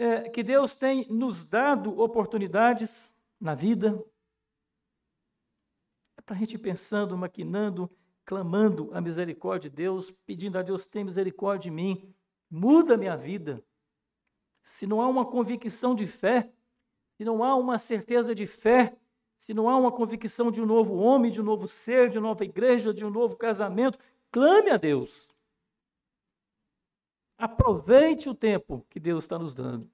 [0.00, 4.02] é, que Deus tem nos dado oportunidades na vida.
[6.16, 7.90] É para a gente ir pensando, maquinando,
[8.24, 12.14] clamando a misericórdia de Deus, pedindo a Deus: tem misericórdia de mim,
[12.50, 13.62] muda minha vida.
[14.62, 16.50] Se não há uma convicção de fé,
[17.18, 18.96] se não há uma certeza de fé,
[19.36, 22.28] se não há uma convicção de um novo homem, de um novo ser, de uma
[22.28, 23.98] nova igreja, de um novo casamento,
[24.30, 25.29] clame a Deus.
[27.40, 29.90] Aproveite o tempo que Deus está nos dando.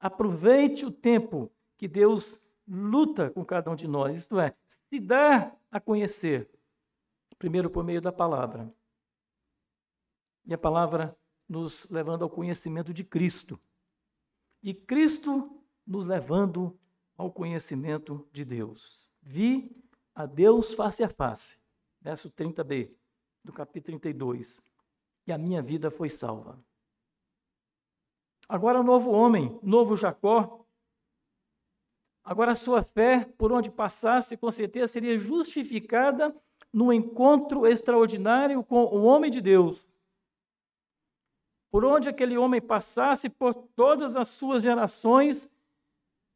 [0.00, 5.54] Aproveite o tempo que Deus luta com cada um de nós, isto é, se dá
[5.70, 6.50] a conhecer,
[7.38, 8.74] primeiro por meio da palavra.
[10.44, 11.16] E a palavra
[11.48, 13.56] nos levando ao conhecimento de Cristo.
[14.64, 16.76] E Cristo nos levando
[17.16, 19.08] ao conhecimento de Deus.
[19.22, 19.70] Vi
[20.12, 21.56] a Deus face a face.
[22.00, 22.90] Verso 30b
[23.44, 24.60] do capítulo 32
[25.26, 26.58] e a minha vida foi salva.
[28.48, 30.64] Agora, novo homem, novo Jacó.
[32.22, 36.34] Agora, a sua fé, por onde passasse, com certeza seria justificada
[36.72, 39.88] no encontro extraordinário com o homem de Deus.
[41.70, 45.50] Por onde aquele homem passasse, por todas as suas gerações,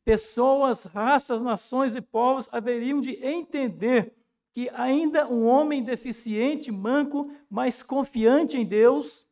[0.04, 4.17] pessoas, raças, nações e povos haveriam de entender
[4.58, 9.24] que ainda um homem deficiente, manco, mas confiante em Deus,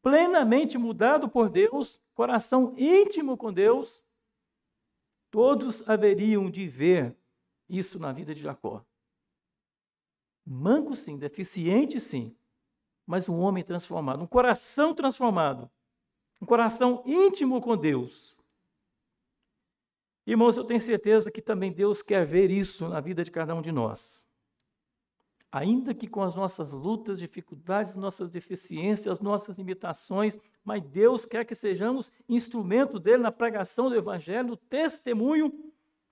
[0.00, 4.02] plenamente mudado por Deus, coração íntimo com Deus,
[5.30, 7.14] todos haveriam de ver
[7.68, 8.82] isso na vida de Jacó.
[10.46, 12.34] Manco sim, deficiente sim,
[13.06, 15.70] mas um homem transformado, um coração transformado,
[16.40, 18.38] um coração íntimo com Deus.
[20.26, 23.60] Irmãos, eu tenho certeza que também Deus quer ver isso na vida de cada um
[23.60, 24.29] de nós
[25.52, 31.44] ainda que com as nossas lutas, dificuldades, nossas deficiências, as nossas limitações, mas Deus quer
[31.44, 35.52] que sejamos instrumento dele na pregação do Evangelho, testemunho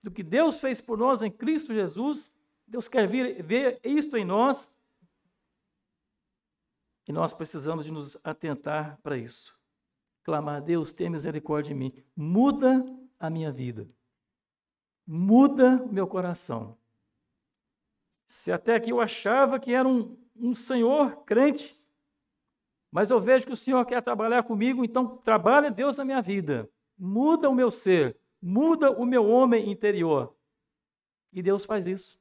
[0.03, 2.31] do que Deus fez por nós em Cristo Jesus.
[2.67, 4.71] Deus quer vir, ver isto em nós
[7.09, 9.59] e nós precisamos de nos atentar para isso.
[10.23, 11.93] clamar: Deus, tenha misericórdia de mim.
[12.15, 12.85] Muda
[13.19, 13.89] a minha vida.
[15.07, 16.78] Muda o meu coração.
[18.29, 21.83] Se até aqui eu achava que era um, um Senhor crente,
[22.93, 26.71] mas eu vejo que o Senhor quer trabalhar comigo, então trabalhe Deus na minha vida.
[26.97, 30.37] Muda o meu ser, muda o meu homem interior.
[31.33, 32.21] E Deus faz isso.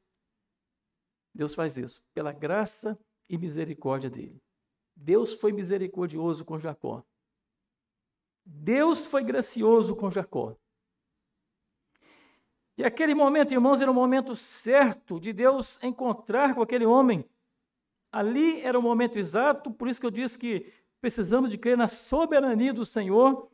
[1.34, 2.98] Deus faz isso pela graça
[3.30, 4.42] e misericórdia dele.
[4.96, 7.04] Deus foi misericordioso com Jacó.
[8.46, 10.56] Deus foi gracioso com Jacó.
[12.78, 17.26] E aquele momento, irmãos, era o momento certo de Deus encontrar com aquele homem.
[18.12, 21.88] Ali era o momento exato, por isso que eu disse que precisamos de crer na
[21.88, 23.50] soberania do Senhor.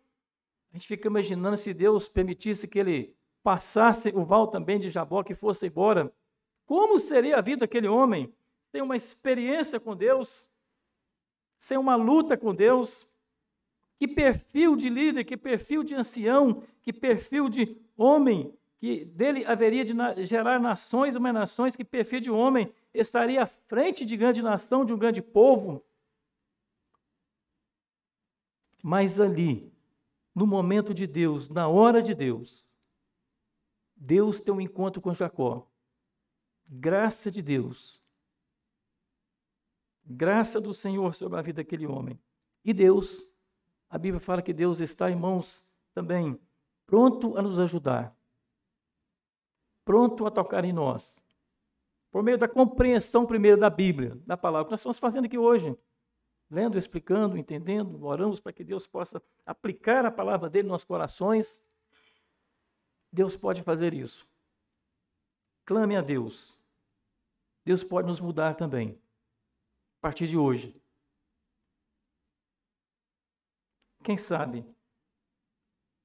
[0.71, 5.23] A gente fica imaginando se Deus permitisse que ele passasse o val também de Jabó,
[5.23, 6.13] que fosse embora.
[6.65, 8.33] Como seria a vida daquele homem?
[8.71, 10.49] Sem uma experiência com Deus,
[11.59, 13.07] sem uma luta com Deus.
[13.97, 19.85] Que perfil de líder, que perfil de ancião, que perfil de homem, que dele haveria
[19.85, 19.93] de
[20.25, 24.91] gerar nações mais nações, que perfil de homem estaria à frente de grande nação, de
[24.91, 25.81] um grande povo.
[28.83, 29.71] Mas ali,
[30.35, 32.67] no momento de Deus, na hora de Deus,
[33.95, 35.65] Deus tem um encontro com Jacó.
[36.67, 38.03] Graça de Deus.
[40.03, 42.19] Graça do Senhor sobre a vida daquele homem.
[42.65, 43.25] E Deus,
[43.89, 46.37] a Bíblia fala que Deus está em mãos também,
[46.85, 48.13] pronto a nos ajudar,
[49.85, 51.23] pronto a tocar em nós,
[52.11, 55.75] por meio da compreensão primeiro da Bíblia, da palavra que nós estamos fazendo aqui hoje.
[56.49, 61.65] Lendo, explicando, entendendo, oramos para que Deus possa aplicar a palavra dele nos corações.
[63.11, 64.27] Deus pode fazer isso.
[65.65, 66.59] Clame a Deus.
[67.65, 69.01] Deus pode nos mudar também.
[69.97, 70.79] A partir de hoje.
[74.03, 74.63] Quem sabe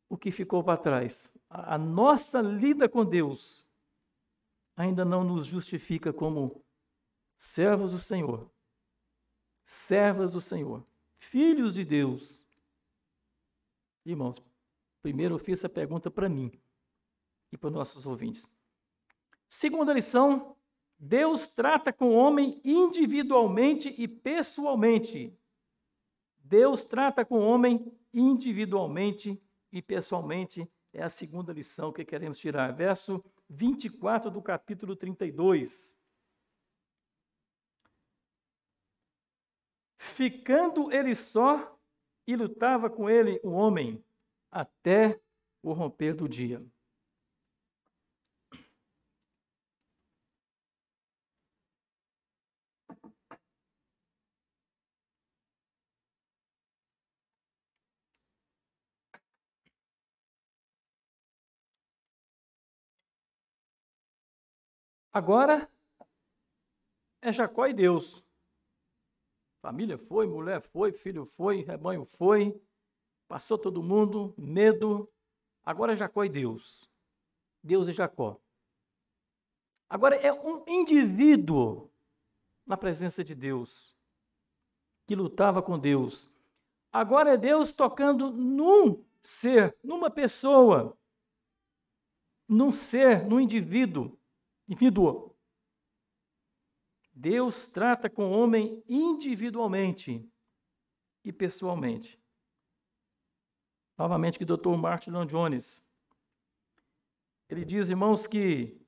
[0.09, 1.31] o que ficou para trás?
[1.51, 3.68] A nossa lida com Deus
[4.79, 6.65] ainda não nos justifica como
[7.37, 8.49] servos do Senhor,
[9.65, 10.87] servas do Senhor,
[11.17, 12.47] filhos de Deus.
[14.07, 14.41] Irmãos,
[15.03, 16.53] primeiro eu fiz essa pergunta para mim
[17.51, 18.49] e para nossos ouvintes.
[19.49, 20.57] Segunda lição,
[20.97, 25.37] Deus trata com o homem individualmente e pessoalmente.
[26.39, 30.71] Deus trata com o homem individualmente e pessoalmente.
[30.93, 32.73] É a segunda lição que queremos tirar.
[32.73, 35.97] Verso 24 do capítulo 32.
[39.99, 41.79] Ficando ele só,
[42.29, 44.05] e lutava com ele o homem
[44.51, 45.19] até
[45.63, 46.63] o romper do dia.
[65.13, 65.71] Agora
[67.23, 68.25] é Jacó e Deus.
[69.61, 72.61] Família foi, mulher foi, filho foi, rebanho foi,
[73.27, 75.11] passou todo mundo, medo.
[75.65, 76.89] Agora é Jacó e Deus.
[77.63, 78.41] Deus e Jacó.
[79.89, 81.91] Agora é um indivíduo
[82.67, 83.97] na presença de Deus,
[85.07, 86.31] que lutava com Deus.
[86.93, 90.97] Agora é Deus tocando num ser, numa pessoa,
[92.47, 94.18] num ser, num indivíduo
[94.69, 95.35] indivíduo.
[97.13, 100.31] Deus trata com o homem individualmente
[101.25, 102.21] e pessoalmente.
[103.97, 104.77] Novamente, que o Dr.
[104.77, 105.85] Martin Jones,
[107.49, 108.81] ele diz, irmãos, que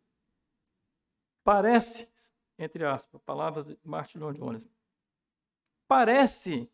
[1.43, 2.09] parece,
[2.57, 4.69] entre aspas, palavras de Martin Jones,
[5.88, 6.71] parece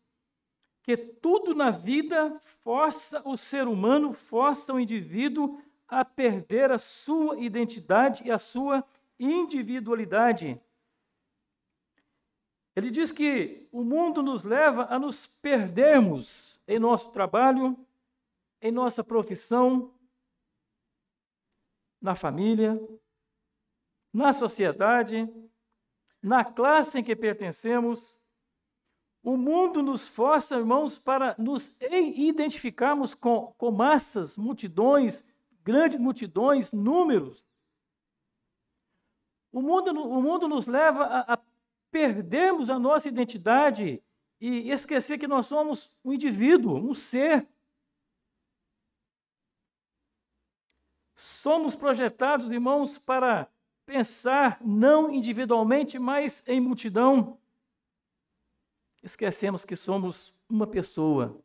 [0.83, 7.39] que tudo na vida força o ser humano, força o indivíduo a perder a sua
[7.39, 8.85] identidade e a sua
[9.19, 10.59] individualidade.
[12.75, 17.75] Ele diz que o mundo nos leva a nos perdermos em nosso trabalho,
[18.61, 19.93] em nossa profissão,
[21.99, 22.79] na família,
[24.13, 25.27] na sociedade,
[26.21, 28.21] na classe em que pertencemos.
[29.23, 35.23] O mundo nos força, irmãos, para nos identificarmos com, com massas, multidões,
[35.63, 37.46] grandes multidões, números.
[39.57, 41.39] O mundo, o mundo nos leva a, a
[41.89, 44.03] perdermos a nossa identidade
[44.39, 47.47] e esquecer que nós somos um indivíduo, um ser.
[51.15, 53.49] Somos projetados, irmãos, para
[53.83, 57.39] pensar não individualmente, mas em multidão.
[59.01, 61.41] Esquecemos que somos uma pessoa.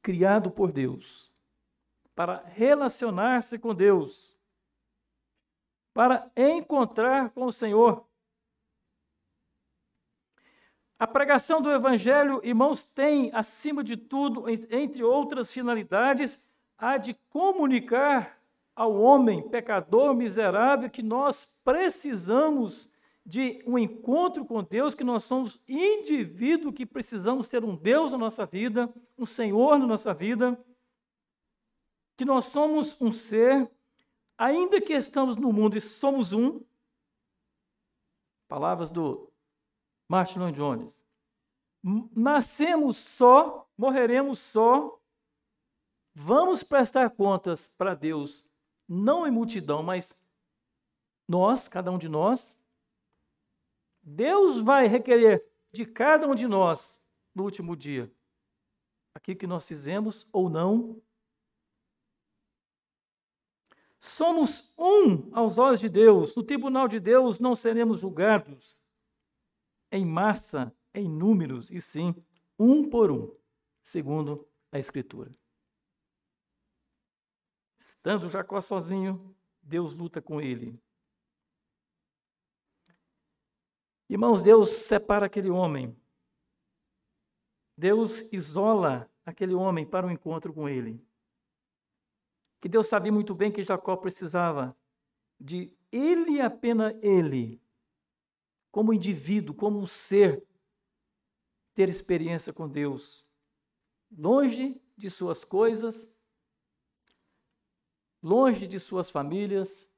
[0.00, 1.30] criado por Deus
[2.14, 4.35] para relacionar-se com Deus,
[5.96, 8.06] para encontrar com o Senhor.
[10.98, 16.38] A pregação do Evangelho, irmãos, tem, acima de tudo, entre outras finalidades,
[16.76, 18.38] a de comunicar
[18.74, 22.86] ao homem pecador, miserável, que nós precisamos
[23.24, 28.18] de um encontro com Deus, que nós somos indivíduo que precisamos ter um Deus na
[28.18, 30.62] nossa vida, um Senhor na nossa vida,
[32.18, 33.70] que nós somos um ser,
[34.38, 36.60] ainda que estamos no mundo e somos um.
[38.48, 39.32] Palavras do
[40.08, 41.02] Martin Lloyd Jones.
[42.14, 45.00] Nascemos só, morreremos só.
[46.14, 48.46] Vamos prestar contas para Deus,
[48.88, 50.18] não em multidão, mas
[51.28, 52.58] nós, cada um de nós.
[54.02, 57.02] Deus vai requerer de cada um de nós
[57.34, 58.10] no último dia
[59.16, 61.02] aquilo que nós fizemos ou não.
[64.00, 66.36] Somos um aos olhos de Deus.
[66.36, 68.82] No tribunal de Deus não seremos julgados
[69.90, 72.14] em massa, em números, e sim
[72.58, 73.34] um por um,
[73.82, 75.34] segundo a Escritura.
[77.78, 80.80] Estando Jacó sozinho, Deus luta com ele.
[84.08, 85.96] Irmãos, Deus separa aquele homem.
[87.76, 91.04] Deus isola aquele homem para o um encontro com ele.
[92.66, 94.76] Que Deus sabia muito bem que Jacó precisava
[95.38, 97.62] de ele apenas ele
[98.72, 100.44] como indivíduo, como um ser,
[101.76, 103.24] ter experiência com Deus,
[104.10, 106.12] longe de suas coisas,
[108.20, 109.88] longe de suas famílias,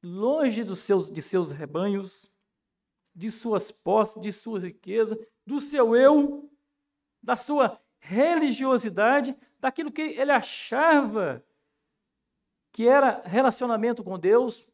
[0.00, 2.32] longe dos seus, de seus rebanhos,
[3.12, 6.48] de suas posses, de sua riqueza, do seu eu,
[7.20, 11.44] da sua religiosidade, daquilo que ele achava
[12.72, 14.66] que era relacionamento com Deus.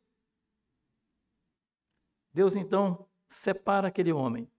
[2.33, 4.51] Deus então separa aquele homem.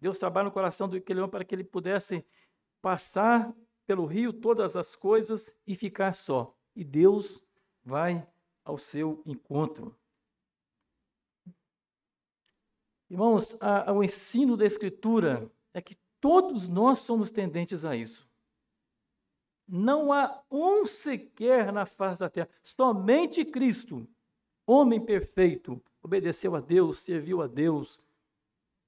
[0.00, 2.24] Deus trabalha no coração daquele homem para que ele pudesse
[2.80, 3.52] passar
[3.84, 6.56] pelo rio todas as coisas e ficar só.
[6.76, 7.42] E Deus
[7.84, 8.24] vai
[8.64, 9.98] ao seu encontro.
[13.10, 18.27] Irmãos, a, o ensino da Escritura é que todos nós somos tendentes a isso.
[19.68, 24.08] Não há um sequer na face da terra, somente Cristo,
[24.66, 28.00] homem perfeito, obedeceu a Deus, serviu a Deus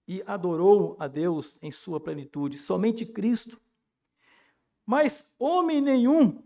[0.09, 2.57] e adorou a Deus em sua plenitude.
[2.57, 3.61] Somente Cristo.
[4.87, 6.43] Mas homem nenhum,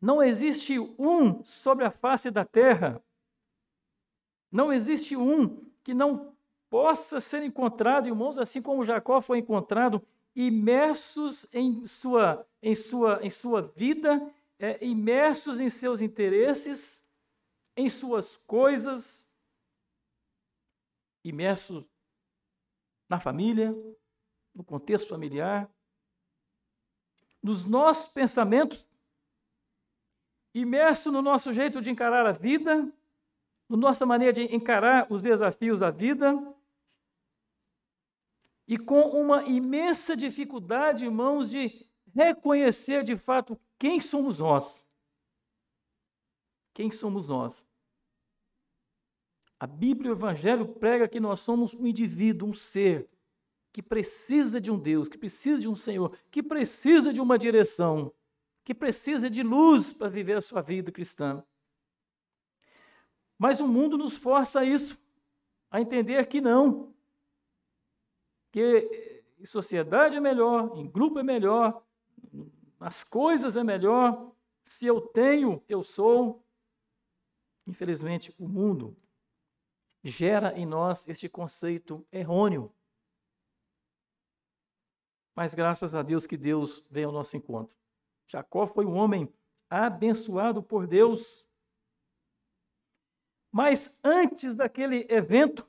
[0.00, 3.02] não existe um sobre a face da terra,
[4.50, 6.32] não existe um que não
[6.70, 10.00] possa ser encontrado, irmãos, assim como Jacó foi encontrado,
[10.34, 17.04] imersos em sua, em sua, em sua vida, é, imersos em seus interesses,
[17.76, 19.30] em suas coisas,
[21.24, 21.88] imerso
[23.08, 23.74] na família,
[24.54, 25.70] no contexto familiar,
[27.42, 28.88] nos nossos pensamentos,
[30.54, 32.90] imerso no nosso jeito de encarar a vida,
[33.68, 36.34] na nossa maneira de encarar os desafios da vida,
[38.66, 44.86] e com uma imensa dificuldade, irmãos, de reconhecer de fato quem somos nós.
[46.74, 47.66] Quem somos nós?
[49.58, 53.08] A Bíblia e o Evangelho prega que nós somos um indivíduo, um ser
[53.72, 58.12] que precisa de um Deus, que precisa de um Senhor, que precisa de uma direção,
[58.64, 61.42] que precisa de luz para viver a sua vida cristã.
[63.38, 64.98] Mas o mundo nos força a isso,
[65.70, 66.94] a entender que não.
[68.52, 71.82] Que em sociedade é melhor, em grupo é melhor,
[72.78, 74.32] nas coisas é melhor,
[74.62, 76.44] se eu tenho, eu sou.
[77.66, 78.96] Infelizmente, o mundo
[80.04, 82.72] gera em nós este conceito errôneo.
[85.34, 87.74] Mas graças a Deus que Deus veio ao nosso encontro.
[88.28, 89.32] Jacó foi um homem
[89.68, 91.46] abençoado por Deus.
[93.50, 95.68] Mas antes daquele evento,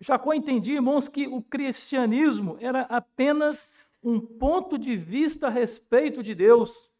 [0.00, 3.70] Jacó entendia, irmãos, que o cristianismo era apenas
[4.02, 6.90] um ponto de vista a respeito de Deus.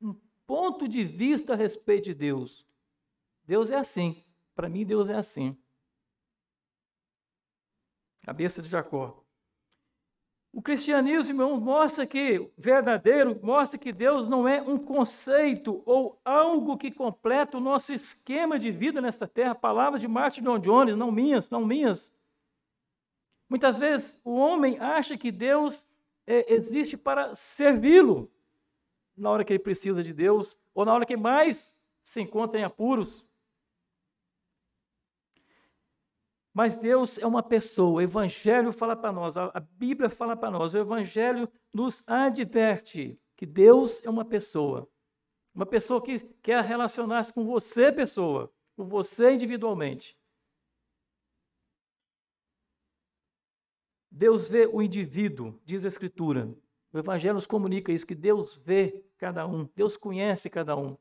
[0.00, 0.14] Um
[0.46, 2.66] ponto de vista a respeito de Deus.
[3.44, 4.24] Deus é assim.
[4.54, 5.56] Para mim, Deus é assim.
[8.22, 9.21] Cabeça de Jacó.
[10.52, 16.76] O cristianismo, irmão, mostra que verdadeiro, mostra que Deus não é um conceito ou algo
[16.76, 19.54] que completa o nosso esquema de vida nesta terra.
[19.54, 22.12] Palavras de Martin John Jones, não minhas, não minhas.
[23.48, 25.88] Muitas vezes o homem acha que Deus
[26.26, 28.30] é, existe para servi-lo
[29.16, 32.64] na hora que ele precisa de Deus ou na hora que mais se encontra em
[32.64, 33.24] apuros.
[36.52, 40.74] Mas Deus é uma pessoa, o Evangelho fala para nós, a Bíblia fala para nós,
[40.74, 44.88] o Evangelho nos adverte que Deus é uma pessoa.
[45.54, 50.16] Uma pessoa que quer relacionar-se com você, pessoa, com você individualmente.
[54.10, 56.54] Deus vê o indivíduo, diz a Escritura.
[56.92, 60.98] O Evangelho nos comunica isso, que Deus vê cada um, Deus conhece cada um.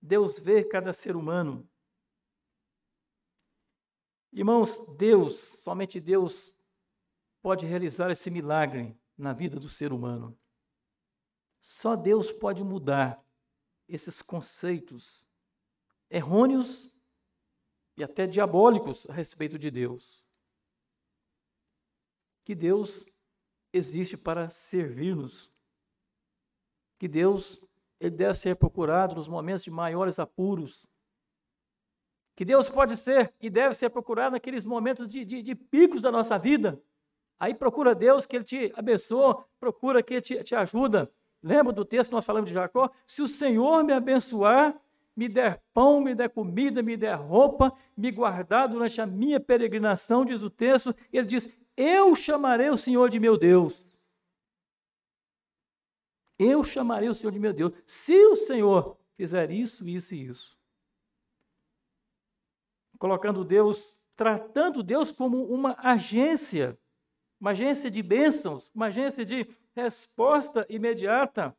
[0.00, 1.69] Deus vê cada ser humano.
[4.32, 6.54] Irmãos, Deus, somente Deus
[7.42, 10.38] pode realizar esse milagre na vida do ser humano.
[11.60, 13.22] Só Deus pode mudar
[13.88, 15.26] esses conceitos
[16.08, 16.90] errôneos
[17.96, 20.24] e até diabólicos a respeito de Deus.
[22.44, 23.06] Que Deus
[23.72, 25.52] existe para servir-nos.
[26.98, 27.60] Que Deus
[27.98, 30.86] ele deve ser procurado nos momentos de maiores apuros,
[32.40, 36.10] que Deus pode ser e deve ser procurado naqueles momentos de, de, de picos da
[36.10, 36.82] nossa vida.
[37.38, 41.12] Aí procura Deus que Ele te abençoa, procura que Ele te, te ajuda.
[41.42, 42.90] Lembra do texto que nós falamos de Jacó?
[43.06, 44.74] Se o Senhor me abençoar,
[45.14, 50.24] me der pão, me der comida, me der roupa, me guardar durante a minha peregrinação,
[50.24, 53.86] diz o texto, ele diz: Eu chamarei o Senhor de meu Deus.
[56.38, 57.74] Eu chamarei o Senhor de meu Deus.
[57.86, 60.59] Se o Senhor fizer isso, isso e isso
[63.00, 66.78] colocando Deus, tratando Deus como uma agência,
[67.40, 71.56] uma agência de bênçãos, uma agência de resposta imediata,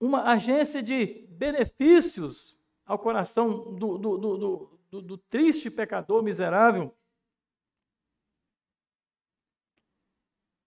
[0.00, 6.92] uma agência de benefícios ao coração do, do, do, do, do triste pecador miserável.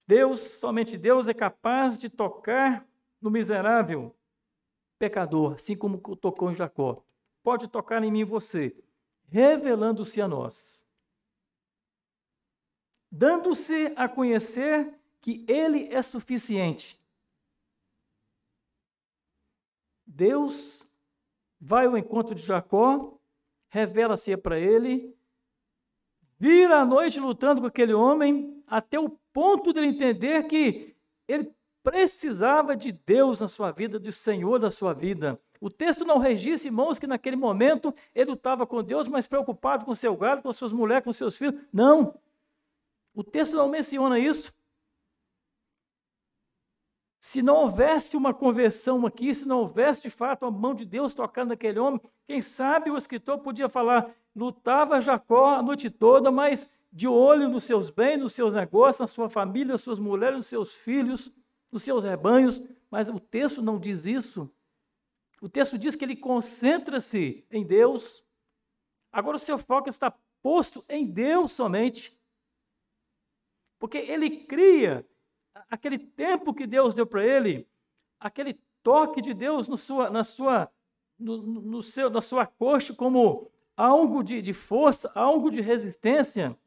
[0.07, 2.87] Deus, somente Deus é capaz de tocar
[3.21, 4.15] no miserável
[4.97, 7.03] pecador, assim como tocou em Jacó.
[7.43, 8.73] Pode tocar em mim você
[9.27, 10.85] revelando-se a nós,
[13.11, 16.99] dando-se a conhecer que Ele é suficiente.
[20.05, 20.87] Deus
[21.59, 23.19] vai ao encontro de Jacó,
[23.69, 25.15] revela-se para ele,
[26.39, 30.95] vira a noite lutando com aquele homem, até o ponto de ele entender que
[31.27, 31.53] ele
[31.83, 35.39] precisava de Deus na sua vida, do Senhor da sua vida.
[35.59, 39.95] O texto não registra, irmãos, que naquele momento ele estava com Deus, mas preocupado com
[39.95, 41.59] seu gado, com suas mulheres, com seus filhos.
[41.73, 42.13] Não.
[43.13, 44.53] O texto não menciona isso.
[47.19, 51.13] Se não houvesse uma conversão aqui, se não houvesse de fato a mão de Deus
[51.13, 56.71] tocando naquele homem, quem sabe o escritor podia falar: lutava Jacó a noite toda, mas
[56.91, 60.45] de olho nos seus bens, nos seus negócios, na sua família, nas suas mulheres, nos
[60.45, 61.31] seus filhos,
[61.71, 62.61] nos seus rebanhos.
[62.89, 64.49] Mas o texto não diz isso.
[65.41, 68.25] O texto diz que ele concentra-se em Deus.
[69.11, 70.11] Agora o seu foco está
[70.41, 72.17] posto em Deus somente.
[73.79, 75.07] Porque ele cria
[75.69, 77.67] aquele tempo que Deus deu para ele,
[78.19, 80.71] aquele toque de Deus no sua, na, sua,
[81.19, 86.57] no, no seu, na sua coxa como algo de, de força, algo de resistência.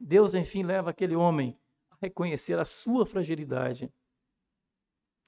[0.00, 1.58] Deus, enfim, leva aquele homem
[1.90, 3.92] a reconhecer a sua fragilidade,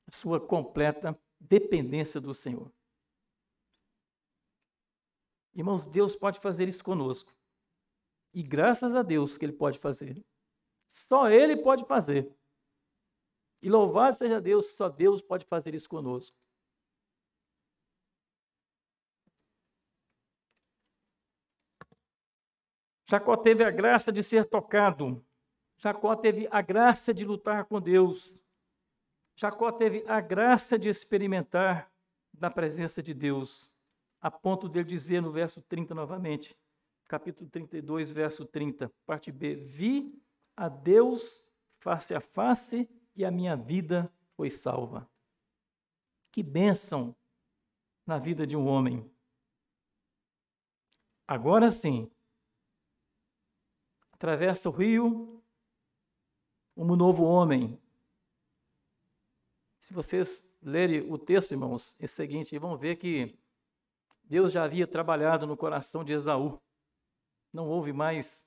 [0.06, 2.70] a sua completa dependência do Senhor.
[5.54, 7.34] Irmãos, Deus pode fazer isso conosco.
[8.32, 10.24] E graças a Deus que Ele pode fazer.
[10.86, 12.32] Só Ele pode fazer.
[13.62, 16.36] E louvado seja Deus, só Deus pode fazer isso conosco.
[23.10, 25.24] Jacó teve a graça de ser tocado.
[25.76, 28.38] Jacó teve a graça de lutar com Deus.
[29.40, 31.90] Jacó teve a graça de experimentar
[32.30, 33.72] da presença de Deus,
[34.20, 36.54] a ponto de ele dizer no verso 30 novamente,
[37.08, 40.14] capítulo 32, verso 30, parte B: Vi
[40.54, 41.42] a Deus
[41.78, 42.86] face a face
[43.16, 45.08] e a minha vida foi salva.
[46.30, 47.16] Que bênção
[48.04, 49.10] na vida de um homem.
[51.26, 52.10] Agora sim,
[54.12, 55.42] atravessa o rio,
[56.76, 57.79] um novo homem,
[59.90, 63.36] se vocês lerem o texto, irmãos, é o seguinte, vão ver que
[64.22, 66.60] Deus já havia trabalhado no coração de Esaú.
[67.52, 68.46] Não houve mais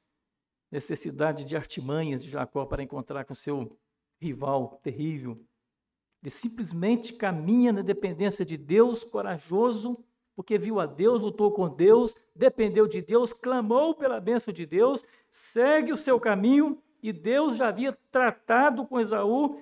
[0.72, 3.78] necessidade de artimanhas de Jacó para encontrar com seu
[4.22, 5.38] rival terrível.
[6.22, 10.02] Ele simplesmente caminha na dependência de Deus, corajoso,
[10.38, 15.04] porque viu a Deus, lutou com Deus, dependeu de Deus, clamou pela bênção de Deus,
[15.30, 19.62] segue o seu caminho e Deus já havia tratado com Esaú,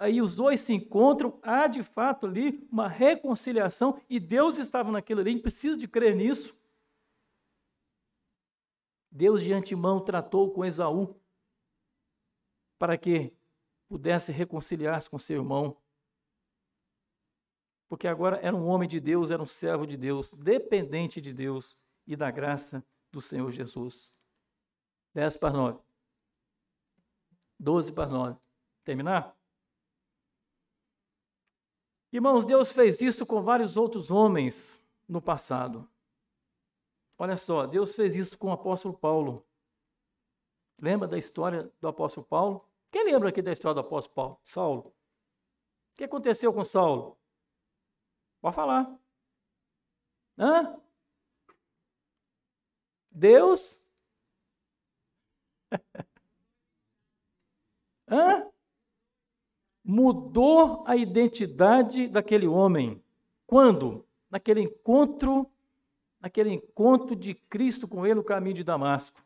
[0.00, 5.20] aí os dois se encontram, há de fato ali uma reconciliação, e Deus estava naquilo
[5.20, 6.56] ali, a gente precisa de crer nisso.
[9.10, 11.14] Deus de antemão tratou com Esaú
[12.78, 13.32] para que
[13.88, 15.76] pudesse reconciliar-se com seu irmão.
[17.88, 21.78] Porque agora era um homem de Deus, era um servo de Deus, dependente de Deus
[22.06, 24.12] e da graça do Senhor Jesus.
[25.14, 25.80] 10 para 9.
[27.60, 28.43] 12 para 9.
[28.84, 29.34] Terminar?
[32.12, 35.88] Irmãos, Deus fez isso com vários outros homens no passado.
[37.18, 39.44] Olha só, Deus fez isso com o apóstolo Paulo.
[40.80, 42.68] Lembra da história do apóstolo Paulo?
[42.90, 44.40] Quem lembra aqui da história do apóstolo Paulo?
[44.44, 44.94] Saulo.
[45.92, 47.18] O que aconteceu com Saulo?
[48.40, 48.96] Pode falar.
[50.38, 50.80] Hã?
[53.10, 53.82] Deus.
[58.08, 58.53] Hã?
[59.84, 63.02] Mudou a identidade daquele homem.
[63.46, 64.06] Quando?
[64.30, 65.50] Naquele encontro,
[66.18, 69.22] naquele encontro de Cristo com ele no caminho de Damasco.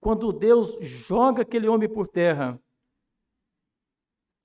[0.00, 2.58] Quando Deus joga aquele homem por terra.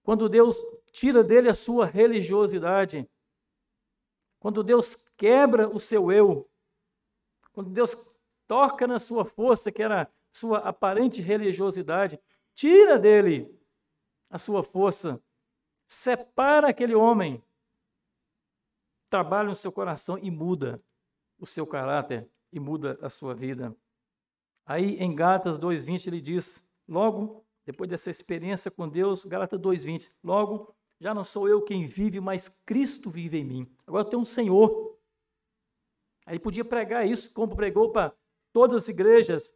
[0.03, 0.57] Quando Deus
[0.91, 3.09] tira dele a sua religiosidade.
[4.39, 6.49] Quando Deus quebra o seu eu.
[7.53, 7.95] Quando Deus
[8.47, 12.19] toca na sua força, que era sua aparente religiosidade,
[12.53, 13.60] tira dele
[14.31, 15.21] a sua força,
[15.85, 17.43] separa aquele homem,
[19.09, 20.81] trabalha no seu coração e muda
[21.37, 23.75] o seu caráter e muda a sua vida.
[24.65, 30.73] Aí em Gálatas 2:20 ele diz: logo depois dessa experiência com Deus, Gálatas 2:20, logo
[30.99, 33.75] já não sou eu quem vive, mas Cristo vive em mim.
[33.85, 34.97] Agora eu tenho um Senhor.
[36.25, 38.13] Aí podia pregar isso, como pregou para
[38.53, 39.53] todas as igrejas.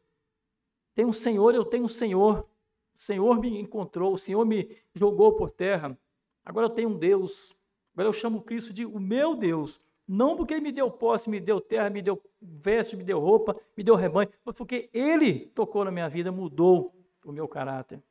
[0.95, 2.49] Tem um Senhor, eu tenho um Senhor.
[2.97, 5.97] O Senhor me encontrou, o Senhor me jogou por terra.
[6.43, 7.55] Agora eu tenho um Deus.
[7.93, 9.81] Agora eu chamo Cristo de o meu Deus.
[10.07, 13.59] Não porque ele me deu posse, me deu terra, me deu veste, me deu roupa,
[13.75, 16.93] me deu rebanho, mas porque ele tocou na minha vida, mudou
[17.25, 18.01] o meu caráter.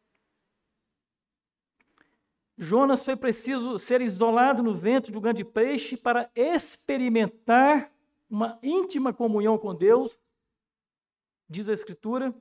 [2.57, 7.93] Jonas foi preciso ser isolado no ventre de um grande peixe para experimentar
[8.29, 10.21] uma íntima comunhão com Deus,
[11.49, 12.35] diz a Escritura.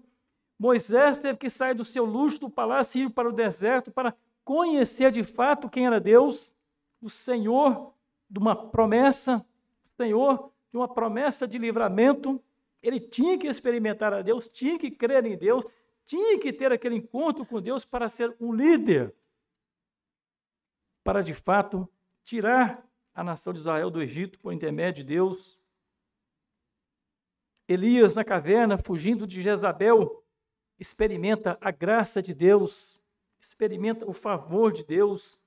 [0.57, 4.15] Moisés teve que sair do seu luxo do palácio e ir para o deserto para
[4.43, 6.53] conhecer de fato quem era Deus,
[7.01, 7.93] o Senhor
[8.29, 9.45] de uma promessa,
[9.85, 12.41] o Senhor de uma promessa de livramento.
[12.81, 15.65] Ele tinha que experimentar a Deus, tinha que crer em Deus,
[16.05, 19.13] tinha que ter aquele encontro com Deus para ser um líder,
[21.03, 21.87] para de fato
[22.23, 25.59] tirar a nação de Israel do Egito por intermédio de Deus.
[27.67, 30.22] Elias na caverna, fugindo de Jezabel,
[30.83, 33.01] experimenta a graça de Deus,
[33.39, 35.39] experimenta o favor de Deus,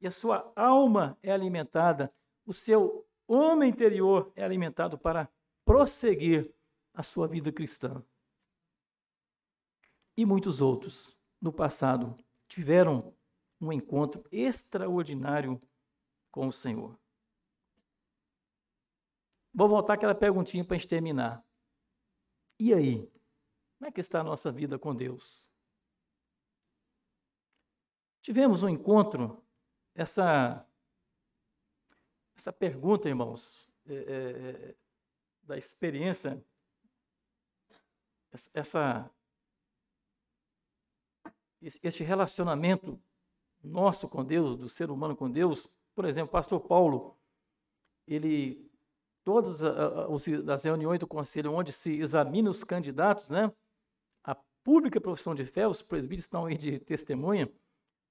[0.00, 2.10] e a sua alma é alimentada,
[2.46, 5.28] o seu homem interior é alimentado para
[5.62, 6.50] prosseguir
[6.94, 8.02] a sua vida cristã.
[10.16, 12.16] E muitos outros no passado
[12.48, 13.14] tiveram
[13.60, 15.60] um encontro extraordinário
[16.30, 16.98] com o Senhor.
[19.52, 21.44] Vou voltar aquela perguntinha para a gente terminar.
[22.58, 23.17] E aí?
[23.78, 25.48] Como é que está a nossa vida com Deus?
[28.20, 29.42] Tivemos um encontro,
[29.94, 30.66] essa,
[32.36, 34.74] essa pergunta, irmãos, é, é, é
[35.44, 36.44] da experiência,
[38.52, 39.10] essa,
[41.82, 43.00] esse relacionamento
[43.62, 45.70] nosso com Deus, do ser humano com Deus.
[45.94, 47.16] Por exemplo, pastor Paulo,
[48.06, 48.70] ele,
[49.24, 53.52] todas as reuniões do conselho onde se examina os candidatos, né?
[54.68, 57.46] Pública profissão de fé, os presbíteros estão aí de testemunha,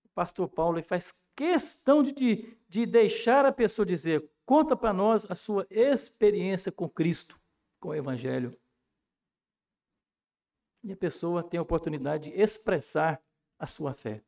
[0.04, 5.30] o pastor Paulo faz questão de, de, de deixar a pessoa dizer, conta para nós
[5.30, 7.40] a sua experiência com Cristo,
[7.80, 8.60] com o Evangelho.
[10.84, 13.22] E a pessoa tem a oportunidade de expressar
[13.60, 14.24] a sua fé.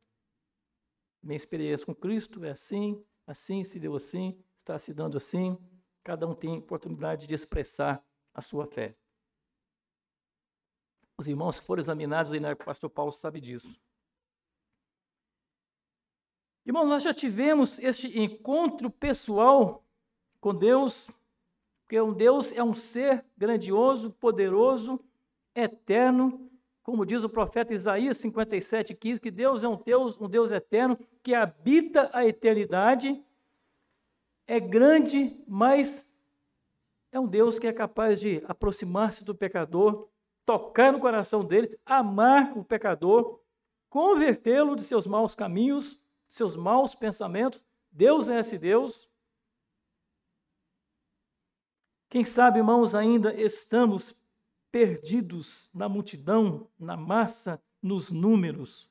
[1.24, 5.58] Minha experiência com Cristo é assim, assim, se deu assim, está se dando assim.
[6.04, 8.06] Cada um tem oportunidade de expressar
[8.36, 8.96] a sua fé.
[11.20, 13.78] Os irmãos que foram examinados aí época, o pastor Paulo sabe disso.
[16.66, 19.84] Irmãos, nós já tivemos este encontro pessoal
[20.40, 21.10] com Deus,
[21.82, 24.98] porque um Deus é um ser grandioso, poderoso,
[25.54, 26.50] eterno,
[26.84, 30.98] como diz o profeta Isaías 57, 15, que Deus é um Deus, um Deus eterno
[31.22, 33.22] que habita a eternidade,
[34.48, 36.10] é grande, mas
[37.12, 40.08] é um Deus que é capaz de aproximar-se do pecador,
[40.50, 43.39] tocar no coração dele, amar o pecador,
[43.88, 47.62] convertê-lo de seus maus caminhos, seus maus pensamentos.
[47.91, 49.08] Deus é esse Deus.
[52.10, 54.16] Quem sabe, irmãos, ainda estamos
[54.72, 58.89] perdidos na multidão, na massa, nos números,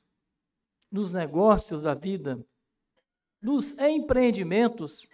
[0.89, 2.39] nos negócios da vida,
[3.41, 5.05] nos empreendimentos,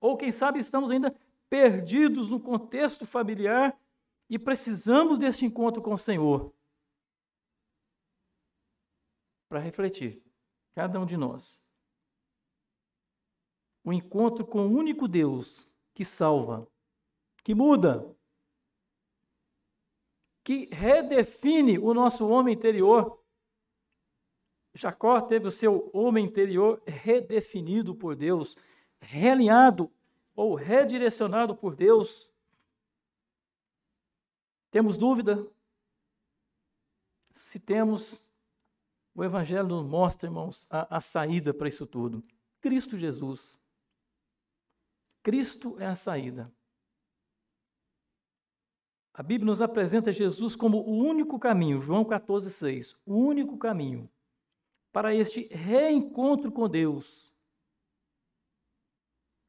[0.00, 1.14] ou quem sabe estamos ainda
[1.50, 3.78] perdidos no contexto familiar
[4.28, 6.52] e precisamos deste encontro com o Senhor
[9.48, 10.20] para refletir,
[10.74, 11.62] cada um de nós.
[13.84, 16.66] O encontro com o único Deus que salva,
[17.44, 18.04] que muda,
[20.42, 23.22] que redefine o nosso homem interior.
[24.74, 28.56] Jacó teve o seu homem interior redefinido por Deus,
[28.98, 29.88] realinhado
[30.34, 32.28] ou redirecionado por Deus.
[34.74, 35.48] Temos dúvida?
[37.32, 38.20] Se temos,
[39.14, 42.24] o Evangelho nos mostra, irmãos, a, a saída para isso tudo.
[42.60, 43.56] Cristo Jesus.
[45.22, 46.52] Cristo é a saída.
[49.12, 54.10] A Bíblia nos apresenta Jesus como o único caminho, João 14, 6, o único caminho
[54.92, 57.32] para este reencontro com Deus.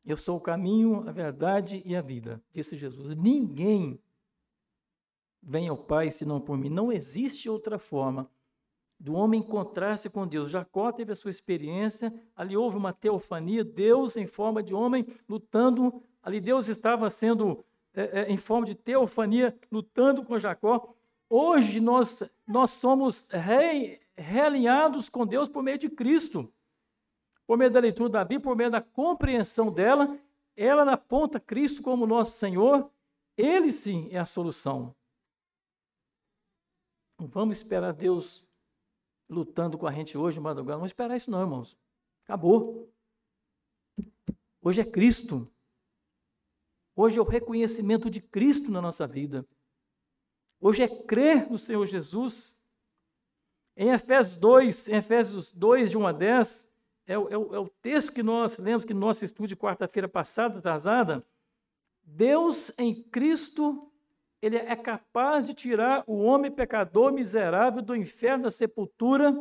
[0.06, 3.18] Eu sou o caminho, a verdade e a vida, disse Jesus.
[3.18, 4.00] Ninguém
[5.46, 6.70] vem ao Pai senão por mim.
[6.70, 8.28] Não existe outra forma
[9.00, 10.50] do homem encontrar-se com Deus.
[10.50, 16.02] Jacó teve a sua experiência, ali houve uma teofania, Deus em forma de homem lutando,
[16.24, 20.94] ali Deus estava sendo é, é, em forma de teofania, lutando com Jacó.
[21.30, 26.52] Hoje nós, nós somos re, realinhados com Deus por meio de Cristo,
[27.46, 30.18] por meio da leitura da Bíblia, por meio da compreensão dela.
[30.58, 32.90] Ela aponta Cristo como nosso Senhor,
[33.38, 34.96] Ele sim é a solução.
[37.18, 38.48] Não vamos esperar Deus
[39.30, 40.74] lutando com a gente hoje, madrugada.
[40.74, 41.78] Não vamos esperar isso, não, irmãos.
[42.24, 42.92] Acabou.
[44.62, 45.50] Hoje é Cristo.
[46.96, 49.46] Hoje é o reconhecimento de Cristo na nossa vida.
[50.60, 52.58] Hoje é crer no Senhor Jesus.
[53.78, 56.72] Em Efésios 2, em Efésios 2, de 1 a 10,
[57.08, 59.56] é o, é o, é o texto que nós lemos que no nosso estudo de
[59.56, 61.26] quarta-feira passada, atrasada.
[62.04, 63.92] Deus em Cristo
[64.46, 69.34] ele é capaz de tirar o homem pecador miserável do inferno da sepultura,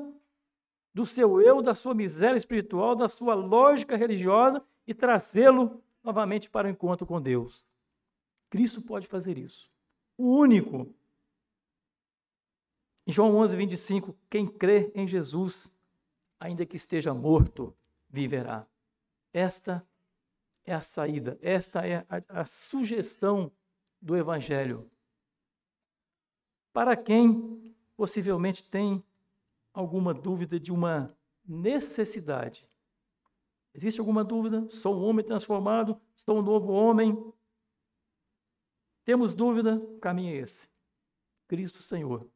[0.95, 6.67] do seu eu, da sua miséria espiritual, da sua lógica religiosa e trazê-lo novamente para
[6.67, 7.67] o encontro com Deus.
[8.49, 9.71] Cristo pode fazer isso.
[10.17, 10.89] O único.
[13.07, 15.71] Em João 11, 25, quem crê em Jesus,
[16.41, 17.77] ainda que esteja morto,
[18.09, 18.67] viverá.
[19.35, 19.87] Esta
[20.65, 23.53] é a saída, esta é a, a sugestão
[24.01, 24.91] do Evangelho.
[26.75, 29.01] Para quem possivelmente tem
[29.73, 31.17] alguma dúvida de uma
[31.47, 32.69] necessidade.
[33.73, 34.69] Existe alguma dúvida?
[34.71, 36.01] Sou um homem transformado?
[36.17, 37.17] Sou um novo homem?
[39.05, 39.77] Temos dúvida?
[39.77, 40.69] O caminho é esse.
[41.47, 42.29] Cristo Senhor,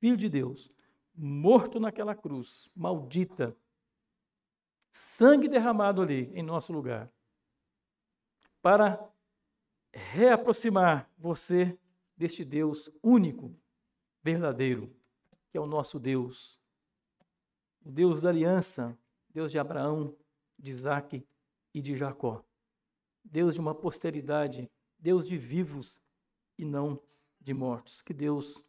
[0.00, 0.72] Filho de Deus,
[1.14, 3.56] morto naquela cruz, maldita,
[4.90, 7.08] sangue derramado ali em nosso lugar,
[8.60, 9.08] para
[9.92, 11.78] reaproximar você
[12.16, 13.54] deste Deus único,
[14.24, 14.90] verdadeiro,
[15.50, 16.58] que é o nosso Deus.
[17.84, 18.98] O Deus da aliança,
[19.28, 20.16] Deus de Abraão,
[20.58, 21.24] de Isaac
[21.74, 22.42] e de Jacó.
[23.22, 26.00] Deus de uma posteridade, Deus de vivos
[26.56, 26.98] e não
[27.38, 28.00] de mortos.
[28.00, 28.64] Que Deus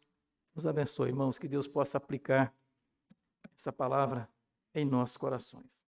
[0.54, 2.54] nos abençoe, irmãos, que Deus possa aplicar
[3.54, 4.28] essa palavra
[4.74, 5.76] em nossos corações.